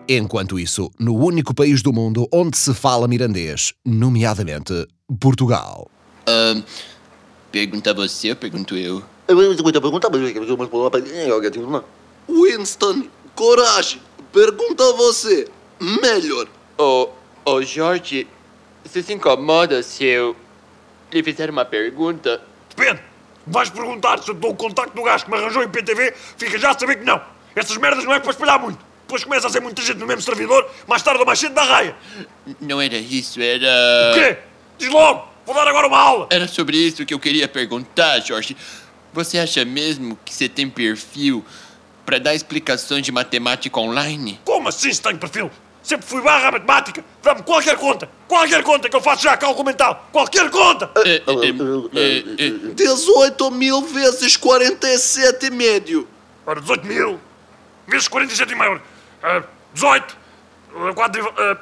Enquanto 0.08 0.58
isso, 0.58 0.90
no 0.98 1.14
único 1.16 1.54
país 1.54 1.82
do 1.82 1.92
mundo 1.92 2.26
onde 2.32 2.56
se 2.58 2.74
fala 2.74 3.06
mirandês, 3.06 3.72
nomeadamente 3.84 4.88
Portugal. 5.20 5.88
Pergunta 7.52 7.94
você 7.94 8.30
ou 8.30 8.36
pergunto 8.36 8.76
eu? 8.76 9.02
Winston, 12.28 13.04
coragem. 13.34 14.00
Pergunta 14.32 14.92
você. 14.94 15.48
Melhor. 15.80 16.48
Ô, 16.78 17.08
ô 17.44 17.62
Jorge, 17.62 18.26
você 18.84 19.02
se 19.02 19.12
incomoda 19.12 19.82
se 19.82 20.04
eu 20.04 20.36
lhe 21.12 21.22
fizer 21.22 21.50
uma 21.50 21.64
pergunta? 21.64 22.42
Depende. 22.74 23.00
Vais 23.46 23.70
perguntar 23.70 24.22
se 24.22 24.30
eu 24.30 24.34
dou 24.34 24.52
o 24.52 24.54
contacto 24.54 24.94
do 24.94 25.02
gajo 25.02 25.24
que 25.24 25.30
me 25.30 25.36
arranjou 25.36 25.62
em 25.62 25.68
PTV, 25.68 26.14
fica 26.36 26.58
já 26.58 26.70
a 26.70 26.78
saber 26.78 26.96
que 26.96 27.04
não. 27.04 27.20
Essas 27.54 27.76
merdas 27.76 28.04
não 28.04 28.14
é 28.14 28.20
para 28.20 28.30
espalhar 28.30 28.58
muito. 28.58 28.78
Depois 29.02 29.24
começa 29.24 29.48
a 29.48 29.50
ser 29.50 29.60
muita 29.60 29.82
gente 29.82 29.98
no 29.98 30.06
mesmo 30.06 30.22
servidor, 30.22 30.70
mais 30.86 31.02
tarde 31.02 31.18
ou 31.18 31.26
mais 31.26 31.38
cedo 31.38 31.52
dá 31.52 31.64
raia. 31.64 31.96
Não 32.60 32.80
era 32.80 32.96
isso, 32.96 33.40
era. 33.40 34.12
O 34.12 34.14
quê? 34.14 34.38
Diz 34.78 34.88
logo! 34.88 35.28
Vou 35.44 35.54
dar 35.54 35.66
agora 35.66 35.88
uma 35.88 35.98
aula! 35.98 36.28
Era 36.30 36.46
sobre 36.46 36.76
isso 36.76 37.04
que 37.04 37.12
eu 37.12 37.18
queria 37.18 37.48
perguntar, 37.48 38.20
Jorge. 38.20 38.56
Você 39.12 39.38
acha 39.38 39.64
mesmo 39.64 40.16
que 40.24 40.32
você 40.32 40.48
tem 40.48 40.70
perfil 40.70 41.44
para 42.06 42.18
dar 42.18 42.34
explicações 42.36 43.02
de 43.02 43.10
matemática 43.10 43.80
online? 43.80 44.38
Como 44.44 44.68
assim 44.68 44.92
se 44.92 45.02
tenho 45.02 45.18
perfil? 45.18 45.50
Sempre 45.90 46.06
fui 46.06 46.20
barra 46.22 46.50
à 46.50 46.52
matemática. 46.52 47.04
Dá-me 47.20 47.42
qualquer 47.42 47.76
conta. 47.76 48.08
Qualquer 48.28 48.62
conta 48.62 48.88
que 48.88 48.94
eu 48.94 49.00
faço 49.00 49.24
já 49.24 49.36
cálculo 49.36 49.64
mental. 49.64 50.08
Qualquer 50.12 50.48
conta! 50.48 50.88
É, 51.04 51.16
é, 51.16 51.16
é, 51.16 52.46
é, 52.46 52.74
18 52.74 53.50
mil 53.50 53.82
vezes 53.82 54.36
47 54.36 55.46
e 55.46 55.50
médio. 55.50 56.06
Ora, 56.46 56.60
18 56.60 56.86
mil 56.86 57.20
vezes 57.88 58.06
47 58.06 58.52
e 58.52 58.54
meio. 58.54 58.80
Ah, 59.20 59.42
18. 59.74 60.16
4, 60.94 61.24
uh, 61.24 61.58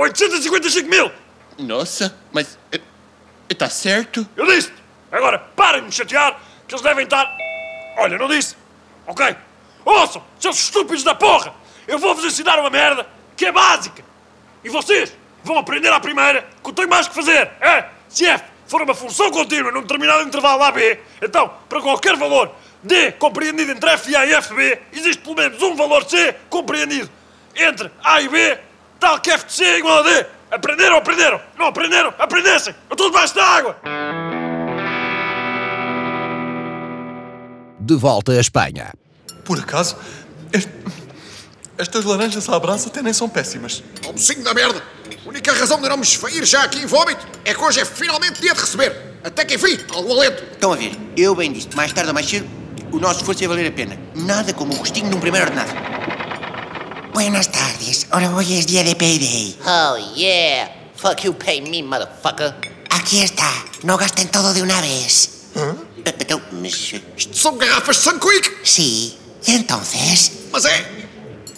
855 0.00 0.88
mil. 0.88 1.12
Nossa, 1.58 2.16
mas. 2.32 2.58
é, 2.72 2.80
é, 3.50 3.54
Tá 3.54 3.68
certo? 3.68 4.26
Eu 4.34 4.46
disse! 4.46 4.72
Agora, 5.10 5.38
parem 5.54 5.82
de 5.82 5.88
me 5.88 5.92
chatear, 5.92 6.40
que 6.66 6.74
eles 6.74 6.82
devem 6.82 7.04
estar. 7.04 7.30
Olha, 7.98 8.16
não 8.16 8.26
disse? 8.26 8.56
Ok? 9.06 9.36
Ouçam, 9.84 10.24
seus 10.40 10.56
estúpidos 10.56 11.04
da 11.04 11.14
porra! 11.14 11.60
Eu 11.86 11.98
vou-vos 11.98 12.24
ensinar 12.24 12.58
uma 12.58 12.70
merda 12.70 13.06
que 13.36 13.46
é 13.46 13.52
básica! 13.52 14.02
E 14.64 14.68
vocês 14.68 15.12
vão 15.42 15.58
aprender 15.58 15.92
à 15.92 15.98
primeira 16.00 16.46
que 16.62 16.70
eu 16.70 16.72
tenho 16.74 16.88
mais 16.88 17.08
que 17.08 17.14
fazer! 17.14 17.50
É? 17.60 17.86
Se 18.08 18.26
F 18.26 18.44
for 18.66 18.82
uma 18.82 18.94
função 18.94 19.30
contínua 19.30 19.70
num 19.72 19.82
determinado 19.82 20.22
intervalo 20.22 20.62
AB, 20.62 20.98
então, 21.20 21.52
para 21.68 21.80
qualquer 21.80 22.16
valor 22.16 22.50
D 22.82 23.12
compreendido 23.12 23.72
entre 23.72 23.90
F 23.90 24.10
e 24.10 24.16
A 24.16 24.24
e 24.26 24.32
F 24.34 24.54
B, 24.54 24.78
existe 24.92 25.22
pelo 25.22 25.36
menos 25.36 25.60
um 25.62 25.74
valor 25.74 26.04
C 26.08 26.34
compreendido 26.48 27.10
entre 27.54 27.90
A 28.02 28.20
e 28.22 28.28
B, 28.28 28.58
tal 28.98 29.18
que 29.18 29.30
F 29.30 29.46
de 29.46 29.52
C 29.52 29.64
é 29.64 29.78
igual 29.78 29.98
a 29.98 30.02
D. 30.02 30.26
Aprenderam? 30.50 30.96
Aprenderam? 30.98 31.40
Não 31.58 31.66
aprenderam? 31.66 32.14
Aprendessem! 32.18 32.74
Eu 32.90 32.94
estou 32.94 33.08
debaixo 33.10 33.34
da 33.34 33.44
água! 33.44 33.76
De 37.80 37.94
volta 37.96 38.32
à 38.32 38.40
Espanha. 38.40 38.92
Por 39.44 39.58
acaso, 39.58 39.96
est- 40.52 40.68
estas 41.78 42.04
laranjas 42.04 42.48
à 42.48 42.58
brasa 42.58 42.88
até 42.88 43.02
nem 43.02 43.12
são 43.12 43.28
péssimas. 43.28 43.82
Almocinho 44.06 44.42
da 44.44 44.54
merda. 44.54 44.82
A 45.24 45.28
única 45.28 45.52
razão 45.52 45.80
de 45.80 45.88
não 45.88 45.96
me 45.96 46.02
esfair 46.02 46.44
já 46.44 46.62
aqui 46.62 46.78
em 46.80 46.86
vómito 46.86 47.26
é 47.44 47.54
que 47.54 47.60
hoje 47.60 47.80
é 47.80 47.84
finalmente 47.84 48.40
dia 48.40 48.54
de 48.54 48.60
receber. 48.60 48.94
Até 49.24 49.44
que 49.44 49.54
enfim, 49.54 49.78
algum 49.94 50.12
alento. 50.12 50.42
Estão 50.52 50.72
a 50.72 50.76
ver, 50.76 50.92
eu 51.16 51.34
bem 51.34 51.52
disse, 51.52 51.68
mais 51.74 51.92
tarde 51.92 52.08
ou 52.08 52.14
mais 52.14 52.28
cedo, 52.28 52.46
o 52.90 52.98
nosso 52.98 53.20
esforço 53.20 53.42
ia 53.42 53.48
valer 53.48 53.66
a 53.68 53.72
pena. 53.72 53.98
Nada 54.14 54.52
como 54.52 54.74
o 54.74 54.76
gostinho 54.76 55.08
de 55.08 55.16
um 55.16 55.20
primeiro 55.20 55.46
ordenado. 55.46 55.70
Buenas 57.12 57.46
tardes. 57.46 58.06
Ahora 58.10 58.30
hoy 58.34 58.58
es 58.58 58.66
día 58.66 58.82
de 58.82 58.94
payday. 58.96 59.56
Oh, 59.64 59.96
yeah. 60.16 60.70
Fuck 60.96 61.24
you, 61.24 61.34
pay 61.34 61.60
me, 61.60 61.82
motherfucker. 61.82 62.54
Aquí 62.90 63.20
está. 63.22 63.50
No 63.82 63.96
gasten 63.96 64.28
todo 64.28 64.52
de 64.54 64.62
una 64.62 64.80
vez. 64.80 65.48
Eh, 65.54 65.74
Então, 66.04 66.40
mas. 66.52 66.92
eh, 66.94 67.02
Isto 67.16 67.36
são 67.36 67.56
garrafas 67.58 67.96
de 67.98 68.02
Sunquick. 68.02 68.60
Sí. 68.64 69.18
¿Y 69.46 69.54
entonces? 69.54 70.32
Mas 70.52 70.64
é. 70.64 71.01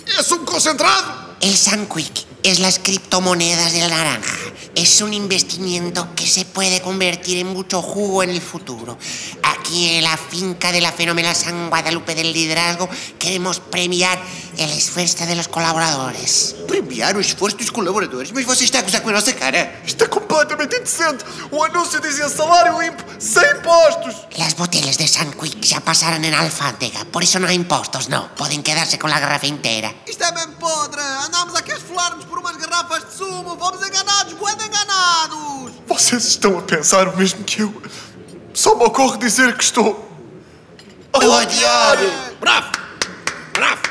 É 0.06 0.22
sumo 0.22 0.44
concentrado. 0.44 1.36
El 1.40 1.56
Sunquick 1.56 2.33
es 2.44 2.60
las 2.60 2.78
criptomonedas 2.78 3.72
de 3.72 3.80
la 3.80 3.88
naranja. 3.88 4.36
Es 4.74 5.00
un 5.00 5.14
investimiento 5.14 6.14
que 6.14 6.26
se 6.26 6.44
puede 6.44 6.82
convertir 6.82 7.38
en 7.38 7.46
mucho 7.46 7.80
jugo 7.80 8.22
en 8.22 8.30
el 8.30 8.40
futuro. 8.42 8.98
Aquí 9.42 9.96
en 9.96 10.04
la 10.04 10.16
finca 10.16 10.70
de 10.70 10.82
la 10.82 10.92
fenomenal 10.92 11.34
San 11.34 11.70
Guadalupe 11.70 12.14
del 12.14 12.32
Liderazgo 12.32 12.88
queremos 13.18 13.60
premiar 13.60 14.20
el 14.58 14.70
esfuerzo 14.70 15.24
de 15.24 15.36
los 15.36 15.48
colaboradores. 15.48 16.54
Premiar 16.68 17.16
o 17.16 17.20
esforço 17.20 17.56
dos 17.56 17.70
colaboradores? 17.70 18.30
Mas 18.32 18.44
você 18.44 18.64
está 18.64 18.80
a 18.80 18.82
gozar 18.82 19.00
com 19.00 19.08
a 19.08 19.12
nossa 19.12 19.32
cara? 19.32 19.58
É 19.58 20.06
completamente 20.06 20.76
indecente. 20.76 21.24
O 21.50 21.62
anúncio 21.64 22.00
dizia 22.00 22.28
salário 22.28 22.80
limpo, 22.80 23.02
sem 23.18 23.42
impostos. 23.56 24.26
Las 24.36 24.54
botellas 24.54 24.98
de 24.98 25.08
Sunquick 25.08 25.60
ya 25.62 25.80
pasaron 25.80 26.24
en 26.24 26.34
alfándega, 26.34 27.04
por 27.06 27.22
eso 27.22 27.38
no 27.38 27.46
hay 27.46 27.56
impostos, 27.56 28.08
no. 28.08 28.34
Pueden 28.34 28.62
quedarse 28.62 28.98
con 28.98 29.10
la 29.10 29.20
garrafa 29.20 29.46
entera. 29.46 29.94
Isto 30.06 30.24
é 30.24 30.32
bem 30.32 30.50
podre. 30.58 31.00
Andámos 31.00 31.54
aqui 31.54 31.72
a 31.72 31.76
esfolar-nos 31.76 32.24
por 32.34 32.40
umas 32.40 32.56
garrafas 32.56 33.04
de 33.04 33.14
sumo. 33.14 33.56
Fomos 33.56 33.86
enganados, 33.86 34.32
bué 34.34 34.54
de 34.56 34.64
enganados. 34.66 35.72
Vocês 35.86 36.24
estão 36.24 36.58
a 36.58 36.62
pensar 36.62 37.06
o 37.06 37.16
mesmo 37.16 37.44
que 37.44 37.62
eu. 37.62 37.82
Só 38.52 38.74
me 38.74 38.84
ocorre 38.84 39.18
dizer 39.18 39.56
que 39.56 39.62
estou. 39.62 40.10
a 41.12 41.18
odiar. 41.18 41.96
Bravo. 42.40 42.72
Bravo. 43.52 43.82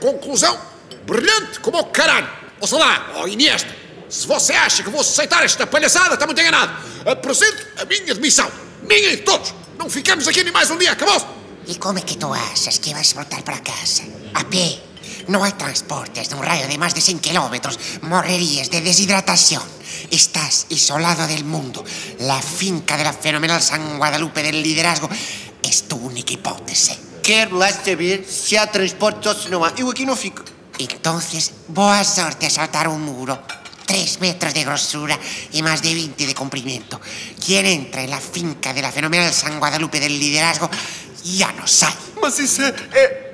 Conclusão 0.00 0.58
brilhante 1.04 1.58
como 1.60 1.78
o 1.78 1.86
caralho. 1.86 2.28
Ouça 2.60 2.78
lá, 2.78 3.10
ó 3.16 3.26
Iniesta. 3.26 3.74
Se 4.08 4.26
você 4.26 4.52
acha 4.52 4.84
que 4.84 4.90
vou 4.90 5.00
aceitar 5.00 5.44
esta 5.44 5.66
palhaçada, 5.66 6.14
está 6.14 6.24
muito 6.26 6.40
enganado. 6.40 6.72
Apresento 7.04 7.66
a 7.80 7.84
minha 7.84 8.14
demissão. 8.14 8.50
Minha 8.82 9.10
e 9.12 9.16
de 9.16 9.22
todos. 9.22 9.52
Não 9.76 9.90
ficamos 9.90 10.28
aqui 10.28 10.44
nem 10.44 10.52
mais 10.52 10.70
um 10.70 10.78
dia. 10.78 10.92
Acabou-se. 10.92 11.26
¿Y 11.66 11.74
cómo 11.80 11.98
es 11.98 12.04
que 12.04 12.16
tú 12.16 12.32
haces 12.32 12.78
que 12.78 12.94
vas 12.94 13.12
a 13.12 13.22
voltar 13.22 13.42
para 13.42 13.60
casa? 13.60 14.04
A 14.34 14.44
pie. 14.44 14.85
No 15.28 15.42
hay 15.42 15.52
transportes 15.52 16.28
de 16.28 16.34
un 16.36 16.42
rayo 16.42 16.68
de 16.68 16.78
más 16.78 16.94
de 16.94 17.00
100 17.00 17.18
kilómetros. 17.18 17.78
Morrerías 18.02 18.70
de 18.70 18.80
deshidratación. 18.80 19.62
Estás 20.10 20.66
isolado 20.68 21.26
del 21.26 21.44
mundo. 21.44 21.84
La 22.20 22.40
finca 22.40 22.96
de 22.96 23.04
la 23.04 23.12
fenomenal 23.12 23.60
San 23.60 23.98
Guadalupe 23.98 24.42
del 24.42 24.62
liderazgo 24.62 25.08
es 25.62 25.88
tu 25.88 25.96
única 25.96 26.32
hipótese. 26.32 26.98
Quero 27.22 27.58
lá 27.58 27.72
saber 27.72 28.24
se 28.24 28.56
há 28.56 28.70
transporte 28.70 29.28
ou 29.28 29.34
se 29.34 29.50
não 29.50 29.64
há. 29.64 29.72
Eu 29.76 29.90
aqui 29.90 30.06
não 30.06 30.14
fico. 30.14 30.44
Entonces, 30.78 31.52
boa 31.66 32.04
sorte 32.04 32.46
a 32.46 32.50
saltar 32.50 32.86
un 32.86 33.02
muro. 33.02 33.42
Tres 33.84 34.20
metros 34.20 34.54
de 34.54 34.62
grosura 34.62 35.18
y 35.52 35.62
más 35.62 35.82
de 35.82 35.92
20 35.92 36.26
de 36.26 36.34
comprimento. 36.34 37.00
Quien 37.44 37.66
entra 37.66 38.02
en 38.02 38.10
la 38.10 38.20
finca 38.20 38.72
de 38.72 38.82
la 38.82 38.92
fenomenal 38.92 39.32
San 39.32 39.58
Guadalupe 39.58 39.98
del 39.98 40.18
liderazgo 40.18 40.70
ya 41.24 41.50
no 41.52 41.66
sabe. 41.66 41.96
Mas 42.22 42.38
isso 42.38 42.62
é. 42.62 42.74
é. 42.92 43.25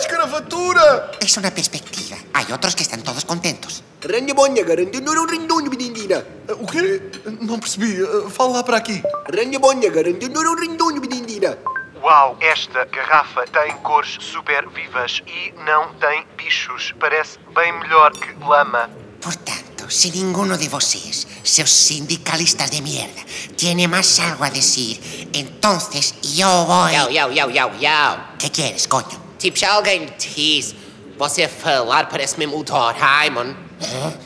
É 0.00 0.02
escravatura! 0.02 1.12
Es 1.20 1.36
una 1.36 1.50
perspectiva. 1.50 2.16
Hay 2.32 2.50
otros 2.52 2.74
que 2.74 2.82
están 2.82 3.02
todos 3.02 3.24
contentos. 3.24 3.82
Ranha 4.02 4.32
bonha, 4.32 4.64
garanto, 4.64 5.00
não 5.00 5.12
era 5.12 5.22
um 5.22 5.26
rindonho, 5.26 5.70
menindina. 5.70 6.24
O 6.58 6.66
quê? 6.66 7.02
Não 7.40 7.58
percebi. 7.58 7.98
Fala 8.30 8.58
lá 8.58 8.62
para 8.62 8.78
aqui. 8.78 9.02
Ranha 9.32 9.58
bonha, 9.58 9.90
garanto, 9.90 10.28
não 10.28 10.40
era 10.40 10.50
um 10.50 10.56
rindonho, 10.56 11.00
menindina. 11.00 11.58
Uau, 12.02 12.38
esta 12.40 12.86
garrafa 12.86 13.44
tem 13.46 13.76
cores 13.82 14.16
super 14.20 14.66
vivas 14.70 15.22
e 15.26 15.52
não 15.66 15.92
tem 15.94 16.24
bichos. 16.36 16.94
Parece 16.98 17.38
bem 17.54 17.72
melhor 17.80 18.12
que 18.12 18.32
lama. 18.42 18.88
Portanto, 19.20 19.90
si 19.90 20.10
ninguno 20.12 20.56
de 20.56 20.68
vosotros, 20.70 21.26
seus 21.42 21.70
sindicalistas 21.70 22.70
de 22.70 22.80
mierda, 22.80 23.22
tiene 23.54 23.86
más 23.86 24.18
algo 24.18 24.44
a 24.44 24.50
decir, 24.50 25.28
entonces 25.34 26.14
yo 26.22 26.64
voy... 26.64 26.94
Yo, 26.94 27.10
yo, 27.10 27.30
yo, 27.30 27.50
yo, 27.50 27.70
yo. 27.78 28.16
¿Qué 28.38 28.50
quieres, 28.50 28.88
coño? 28.88 29.19
Tipo, 29.40 29.58
se 29.58 29.64
alguém 29.64 30.00
me 30.00 30.12
diz, 30.18 30.74
você 31.16 31.44
a 31.44 31.48
falar 31.48 32.10
parece 32.10 32.38
mesmo 32.38 32.58
o 32.58 32.62
Doraemon. 32.62 33.54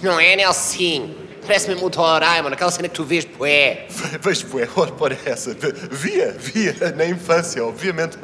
Não 0.03 0.19
é, 0.19 0.35
Nelson? 0.35 1.15
Parece 1.47 1.69
mesmo 1.69 1.87
o 1.87 1.91
Doraemon, 1.91 2.49
aquela 2.49 2.71
cena 2.73 2.89
que 2.89 2.95
tu 2.95 3.05
vês, 3.05 3.25
bué. 3.25 3.87
Vejo, 4.21 4.49
bué, 4.49 4.69
ora, 4.75 4.91
para 4.91 5.17
essa. 5.25 5.57
Via, 5.89 6.35
via, 6.37 6.75
na 6.97 7.07
infância, 7.07 7.65
obviamente. 7.65 8.19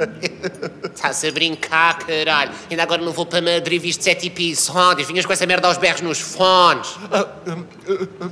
Estás 0.82 1.24
a 1.24 1.30
brincar, 1.30 1.98
caralho. 1.98 2.50
Ainda 2.68 2.82
agora 2.82 3.00
não 3.00 3.12
vou 3.12 3.24
para 3.24 3.40
Madrid, 3.40 3.80
viste 3.80 4.02
sete 4.02 4.26
episódios. 4.26 5.06
Vinhas 5.06 5.24
com 5.24 5.32
essa 5.32 5.46
merda 5.46 5.68
aos 5.68 5.78
berros 5.78 6.00
nos 6.00 6.18
fones. 6.18 6.88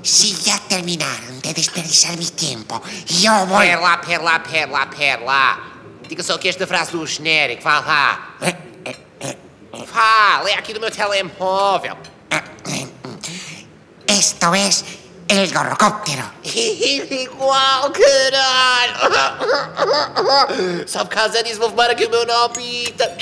Si 0.02 0.34
ya 0.44 0.58
terminaron 0.68 1.38
de 1.42 1.52
desperdiciar 1.52 2.16
mi 2.16 2.26
tiempo, 2.26 2.82
yo 3.06 3.46
voy... 3.46 3.66
Pera 3.66 3.80
lá, 3.80 3.98
pera 3.98 4.22
lá, 4.22 4.38
pera 4.40 4.72
lá, 4.72 4.86
pera 4.86 5.24
lá. 5.24 5.77
Diga 6.08 6.22
só 6.22 6.38
que 6.38 6.48
esta 6.48 6.66
frase 6.66 6.92
do 6.92 7.06
genérico, 7.06 7.62
vá 7.64 7.80
lá. 7.80 8.34
Vá, 9.92 10.42
lê 10.44 10.54
aqui 10.54 10.72
do 10.72 10.80
meu 10.80 10.90
telemóvel. 10.90 11.96
Esto 14.06 14.54
es 14.54 14.84
el 15.28 15.52
gorrocóptero. 15.52 16.24
Igual, 16.44 17.92
caralho. 17.92 18.94
Só 20.86 21.04
por 21.04 21.14
causa 21.14 21.42
disso 21.42 21.60
vou 21.60 21.68
fumar 21.70 21.90
aqui 21.90 22.06
o 22.06 22.10
meu 22.10 22.24
nopita. 22.26 23.14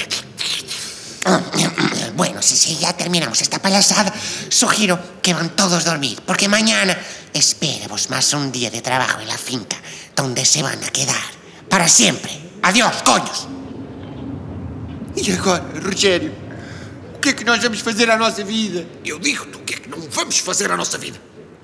Bueno, 2.15 2.41
si, 2.41 2.57
si 2.57 2.79
ya 2.79 2.93
terminamos 2.93 3.43
esta 3.43 3.59
payasada, 3.59 4.13
sugiero 4.49 4.99
que 5.21 5.35
van 5.35 5.51
todos 5.51 5.87
a 5.87 5.91
dormir, 5.91 6.23
porque 6.25 6.49
mañana 6.49 6.97
espéremos 7.35 8.09
más 8.11 8.33
un 8.33 8.53
día 8.53 8.71
de 8.71 8.81
trabajo 8.81 9.21
en 9.21 9.29
la 9.29 9.37
finca, 9.37 9.77
donde 10.15 10.45
se 10.45 10.63
van 10.63 10.83
a 10.85 10.91
quedar 10.91 11.21
para 11.69 11.89
siempre. 11.89 12.46
Adiós, 12.67 13.01
coños! 13.03 13.47
E 15.15 15.31
agora, 15.31 15.65
Rogério? 15.85 16.35
O 17.15 17.19
que 17.21 17.29
é 17.29 17.33
que 17.33 17.45
nós 17.45 17.63
vamos 17.63 17.79
fazer 17.79 18.11
à 18.11 18.17
nossa 18.17 18.43
vida? 18.43 18.85
Eu 19.05 19.21
digo-te 19.21 19.57
o 19.57 19.61
que 19.61 19.75
é 19.75 19.79
que 19.79 19.89
não 19.89 20.01
vamos 20.01 20.39
fazer 20.41 20.69
à 20.73 20.77
nossa 20.77 20.99
vida. 20.99 21.17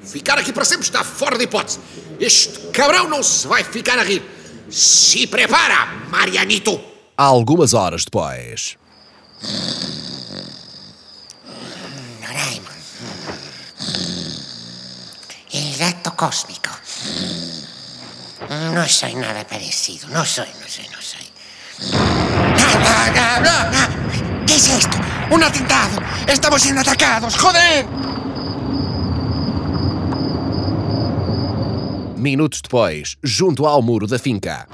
Ficar 0.05 0.39
aqui 0.39 0.53
para 0.53 0.65
sempre 0.65 0.85
está 0.85 1.03
fora 1.03 1.37
de 1.37 1.43
hipótese. 1.43 1.81
Este 2.21 2.57
cabrão 2.69 3.09
não 3.09 3.21
se 3.21 3.49
vai 3.49 3.65
ficar 3.65 3.99
a 3.99 4.05
rir. 4.05 4.23
Se 4.71 5.27
prepara, 5.27 5.87
Marianito. 6.09 6.81
Algumas 7.17 7.75
horas 7.75 8.05
depois. 8.05 8.77
Doraemon. 12.21 12.79
El 15.53 15.77
gato 15.79 16.13
cósmico. 16.13 16.72
No 18.53 18.87
soy 18.87 19.15
nada 19.15 19.47
parecido. 19.47 20.09
No 20.09 20.27
soy, 20.27 20.49
no 20.61 20.69
soy, 20.69 20.87
no 20.89 21.01
soy. 21.01 21.27
¿Qué 24.47 24.57
es 24.57 24.69
esto? 24.69 24.99
¡Un 25.31 25.43
atentado! 25.43 25.99
¡Estamos 26.27 26.61
siendo 26.61 26.83
atacados! 26.83 27.35
¡Joder! 27.39 27.87
Minutos 32.17 32.61
depois, 32.63 33.17
junto 33.25 33.67
ao 33.67 33.81
muro 33.81 34.07
da 34.07 34.19
finca. 34.19 34.69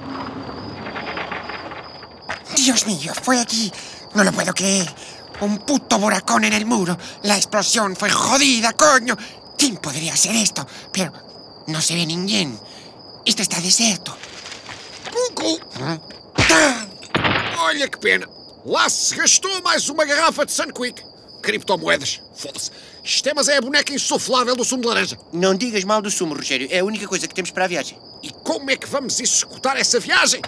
Dios 2.56 2.84
mío, 2.84 3.12
fue 3.22 3.40
aquí. 3.40 3.72
No 4.14 4.24
lo 4.24 4.32
puedo 4.32 4.52
creer. 4.52 4.92
Un 5.40 5.58
puto 5.58 6.00
buracón 6.00 6.44
en 6.44 6.52
el 6.52 6.66
muro. 6.66 6.98
La 7.22 7.36
explosión 7.36 7.94
fue 7.94 8.10
jodida, 8.10 8.72
coño. 8.72 9.16
¿Quién 9.56 9.76
podría 9.76 10.14
hacer 10.14 10.34
esto? 10.34 10.66
Pero 10.92 11.12
no 11.68 11.80
se 11.80 11.94
ve 11.94 12.04
ninguém. 12.04 12.58
Esto 13.26 13.42
está 13.42 13.61
desierto. 13.61 14.16
Cucu! 15.12 15.61
Olha 17.59 17.88
que 17.88 17.98
pena. 17.98 18.28
Lá 18.64 18.88
se 18.88 19.14
gastou 19.14 19.62
mais 19.62 19.88
uma 19.88 20.04
garrafa 20.04 20.44
de 20.46 20.52
Sunquick. 20.52 21.02
Criptomoedas. 21.42 22.20
Foda-se. 22.35 22.70
Isto 23.04 23.28
é, 23.28 23.35
mas 23.35 23.48
é 23.48 23.57
a 23.57 23.61
boneca 23.61 23.92
insuflável 23.92 24.54
do 24.57 24.64
sumo 24.64 24.83
de 24.83 24.88
laranja. 24.88 25.18
Não 25.33 25.54
digas 25.54 25.85
mal 25.85 26.02
do 26.02 26.11
sumo, 26.11 26.35
Rogério. 26.35 26.68
É 26.70 26.81
a 26.81 26.85
única 26.85 27.07
coisa 27.07 27.26
que 27.26 27.35
temos 27.35 27.50
para 27.50 27.64
a 27.64 27.68
viagem. 27.68 27.98
E 28.22 28.31
como 28.31 28.70
é 28.70 28.76
que 28.76 28.87
vamos 28.87 29.18
executar 29.20 29.76
essa 29.76 30.00
viagem? 30.00 30.42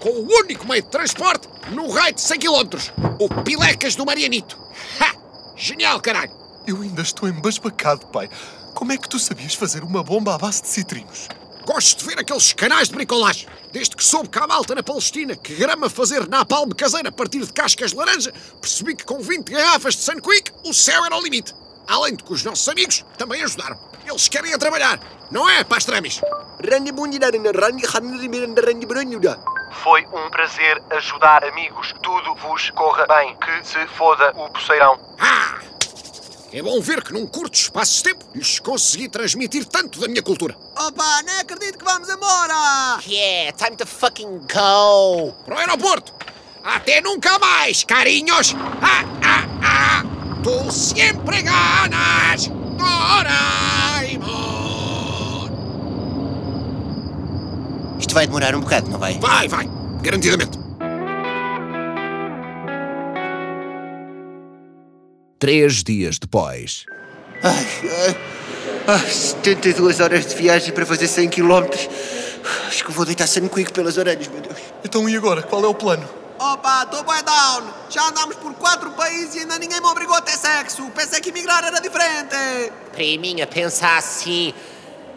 Com 0.00 0.08
o 0.08 0.26
único 0.38 0.66
meio 0.66 0.82
de 0.82 0.88
transporte 0.88 1.48
num 1.70 1.90
raio 1.90 2.14
de 2.14 2.20
100 2.20 2.38
km. 2.38 2.78
O 3.18 3.28
Pilecas 3.42 3.94
do 3.94 4.06
Marianito. 4.06 4.58
Ha! 5.00 5.14
Genial, 5.56 6.00
caralho. 6.00 6.32
Eu 6.66 6.80
ainda 6.82 7.02
estou 7.02 7.28
embasbacado, 7.28 8.06
pai. 8.06 8.28
Como 8.74 8.92
é 8.92 8.96
que 8.96 9.08
tu 9.08 9.18
sabias 9.18 9.54
fazer 9.54 9.82
uma 9.84 10.02
bomba 10.02 10.34
à 10.34 10.38
base 10.38 10.62
de 10.62 10.68
citrinos? 10.68 11.28
Gosto 11.72 12.00
de 12.00 12.06
ver 12.06 12.18
aqueles 12.18 12.52
canais 12.52 12.88
de 12.88 12.96
bricolagem. 12.96 13.48
Desde 13.70 13.94
que 13.94 14.02
soube 14.02 14.28
que 14.28 14.36
há 14.40 14.44
malta 14.44 14.74
na 14.74 14.82
Palestina 14.82 15.36
que 15.36 15.54
grama 15.54 15.88
fazer 15.88 16.28
napalm 16.28 16.70
caseiro 16.70 17.08
a 17.08 17.12
partir 17.12 17.46
de 17.46 17.52
cascas 17.52 17.92
de 17.92 17.96
laranja, 17.96 18.32
percebi 18.60 18.96
que 18.96 19.04
com 19.04 19.20
20 19.20 19.52
garrafas 19.52 19.94
de 19.94 20.00
Sunquick 20.00 20.50
o 20.64 20.74
céu 20.74 21.04
era 21.04 21.16
o 21.16 21.22
limite. 21.22 21.54
Além 21.86 22.16
de 22.16 22.24
que 22.24 22.32
os 22.32 22.42
nossos 22.42 22.68
amigos 22.68 23.04
também 23.16 23.40
ajudaram. 23.44 23.78
Eles 24.04 24.26
querem 24.26 24.52
a 24.52 24.58
trabalhar, 24.58 24.98
não 25.30 25.48
é, 25.48 25.62
pastramis? 25.62 26.20
Foi 29.84 30.04
um 30.12 30.28
prazer 30.28 30.82
ajudar 30.90 31.44
amigos. 31.44 31.94
Tudo 32.02 32.34
vos 32.34 32.68
corra 32.70 33.06
bem. 33.06 33.36
Que 33.36 33.64
se 33.64 33.86
foda 33.96 34.32
o 34.34 34.50
poceirão. 34.50 34.98
Ah! 35.20 35.69
É 36.52 36.60
bom 36.60 36.80
ver 36.80 37.04
que 37.04 37.12
num 37.12 37.26
curto 37.26 37.54
espaço 37.54 37.98
de 37.98 38.02
tempo 38.02 38.24
lhes 38.34 38.58
consegui 38.58 39.08
transmitir 39.08 39.64
tanto 39.66 40.00
da 40.00 40.08
minha 40.08 40.20
cultura. 40.20 40.56
Opa, 40.76 41.22
nem 41.22 41.36
acredito 41.38 41.78
que 41.78 41.84
vamos 41.84 42.08
embora! 42.08 42.98
Yeah, 43.06 43.52
time 43.56 43.76
to 43.76 43.86
fucking 43.86 44.40
go. 44.52 45.32
Para 45.44 45.54
o 45.54 45.58
aeroporto. 45.58 46.12
Até 46.64 47.00
nunca 47.00 47.38
mais, 47.38 47.84
carinhos. 47.84 48.56
Ah, 48.82 49.04
ah, 49.22 49.46
ah. 49.62 50.02
Tu 50.42 50.72
sempre 50.72 51.40
ganas, 51.42 52.48
Doraemon. 52.76 54.30
Isto 58.00 58.12
vai 58.12 58.26
demorar 58.26 58.56
um 58.56 58.60
bocado, 58.60 58.90
não 58.90 58.98
vai? 58.98 59.16
Vai, 59.20 59.46
vai. 59.46 59.70
Garantidamente. 60.02 60.59
Três 65.40 65.82
dias 65.82 66.18
depois. 66.18 66.84
Ai, 67.42 67.66
ai, 67.82 68.16
ai, 68.86 69.10
72 69.10 69.98
horas 69.98 70.26
de 70.26 70.34
viagem 70.34 70.70
para 70.70 70.84
fazer 70.84 71.08
100 71.08 71.30
km. 71.30 71.64
Acho 72.68 72.84
que 72.84 72.92
vou 72.92 73.06
deitar 73.06 73.26
Sunquick 73.26 73.72
pelas 73.72 73.96
orelhas, 73.96 74.28
meu 74.28 74.42
Deus. 74.42 74.58
Então 74.84 75.08
e 75.08 75.16
agora? 75.16 75.42
Qual 75.42 75.64
é 75.64 75.66
o 75.66 75.74
plano? 75.74 76.06
Opa, 76.38 76.82
estou 76.82 77.02
bem 77.04 77.24
down! 77.24 77.72
Já 77.88 78.08
andámos 78.08 78.36
por 78.36 78.52
quatro 78.52 78.90
países 78.90 79.34
e 79.36 79.38
ainda 79.38 79.58
ninguém 79.58 79.80
me 79.80 79.86
obrigou 79.86 80.14
a 80.14 80.20
ter 80.20 80.36
sexo! 80.36 80.82
Pensei 80.90 81.22
que 81.22 81.30
emigrar 81.30 81.64
era 81.64 81.80
diferente! 81.80 82.36
Priminha, 82.92 83.46
pensa 83.46 83.96
assim. 83.96 84.52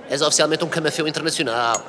És 0.10 0.22
oficialmente 0.22 0.64
um 0.64 0.70
camafeu 0.70 1.06
internacional. 1.06 1.86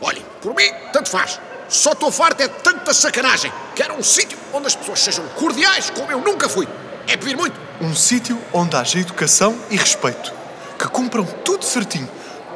Olha, 0.00 0.20
por 0.42 0.52
mim, 0.52 0.68
tanto 0.92 1.08
faz. 1.08 1.38
Só 1.68 1.92
estou 1.92 2.10
farto 2.10 2.42
é 2.42 2.48
de 2.48 2.54
tanta 2.54 2.92
sacanagem. 2.92 3.52
Quero 3.76 3.94
um 3.94 4.02
sítio 4.02 4.36
onde 4.52 4.66
as 4.66 4.74
pessoas 4.74 4.98
sejam 4.98 5.24
cordiais 5.28 5.90
como 5.90 6.10
eu 6.10 6.20
nunca 6.20 6.48
fui. 6.48 6.66
É 7.06 7.16
pedir 7.16 7.36
muito. 7.36 7.58
Um 7.80 7.94
sítio 7.94 8.38
onde 8.52 8.76
haja 8.76 8.98
educação 8.98 9.56
e 9.70 9.76
respeito. 9.76 10.32
Que 10.78 10.88
cumpram 10.88 11.24
tudo 11.44 11.64
certinho. 11.64 12.08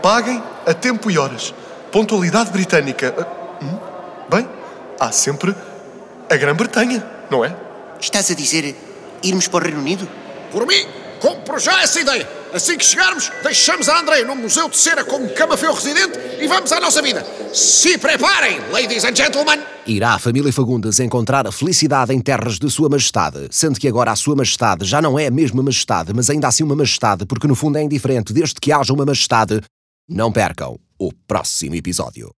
Paguem 0.02 0.42
a 0.66 0.74
tempo 0.74 1.10
e 1.10 1.18
horas. 1.18 1.54
Pontualidade 1.92 2.50
britânica. 2.50 3.14
Ah, 3.18 3.64
hum? 3.64 3.78
Bem, 4.28 4.48
há 4.98 5.10
sempre 5.10 5.54
a 6.30 6.36
Grã-Bretanha, 6.36 7.04
não 7.30 7.44
é? 7.44 7.54
Estás 8.00 8.30
a 8.30 8.34
dizer 8.34 8.76
irmos 9.22 9.48
para 9.48 9.60
o 9.60 9.62
Reino 9.62 9.80
Unido? 9.80 10.08
Por 10.50 10.66
mim, 10.66 10.86
compro 11.20 11.58
já 11.58 11.82
essa 11.82 12.00
ideia. 12.00 12.28
Assim 12.52 12.78
que 12.78 12.84
chegarmos, 12.84 13.30
deixamos 13.42 13.88
a 13.88 14.00
André 14.00 14.24
no 14.24 14.34
Museu 14.34 14.68
de 14.68 14.76
Cera 14.76 15.04
como 15.04 15.28
camafeu 15.34 15.72
residente 15.74 16.18
e 16.40 16.46
vamos 16.46 16.72
à 16.72 16.80
nossa 16.80 17.02
vida. 17.02 17.24
Se 17.52 17.98
preparem, 17.98 18.58
ladies 18.72 19.04
and 19.04 19.14
gentlemen! 19.14 19.60
Irá 19.86 20.14
a 20.14 20.18
família 20.18 20.52
Fagundes 20.52 20.98
encontrar 21.00 21.46
a 21.46 21.52
felicidade 21.52 22.14
em 22.14 22.20
terras 22.20 22.58
de 22.58 22.70
Sua 22.70 22.88
Majestade, 22.88 23.48
sendo 23.50 23.78
que 23.78 23.88
agora 23.88 24.12
a 24.12 24.16
Sua 24.16 24.34
Majestade 24.34 24.84
já 24.84 25.02
não 25.02 25.18
é 25.18 25.26
a 25.26 25.30
mesma 25.30 25.62
Majestade, 25.62 26.12
mas 26.14 26.30
ainda 26.30 26.48
assim 26.48 26.62
uma 26.62 26.76
Majestade, 26.76 27.26
porque 27.26 27.46
no 27.46 27.54
fundo 27.54 27.78
é 27.78 27.82
indiferente, 27.82 28.32
desde 28.32 28.54
que 28.54 28.72
haja 28.72 28.92
uma 28.92 29.04
Majestade. 29.04 29.60
Não 30.08 30.32
percam 30.32 30.78
o 30.98 31.12
próximo 31.26 31.74
episódio. 31.74 32.30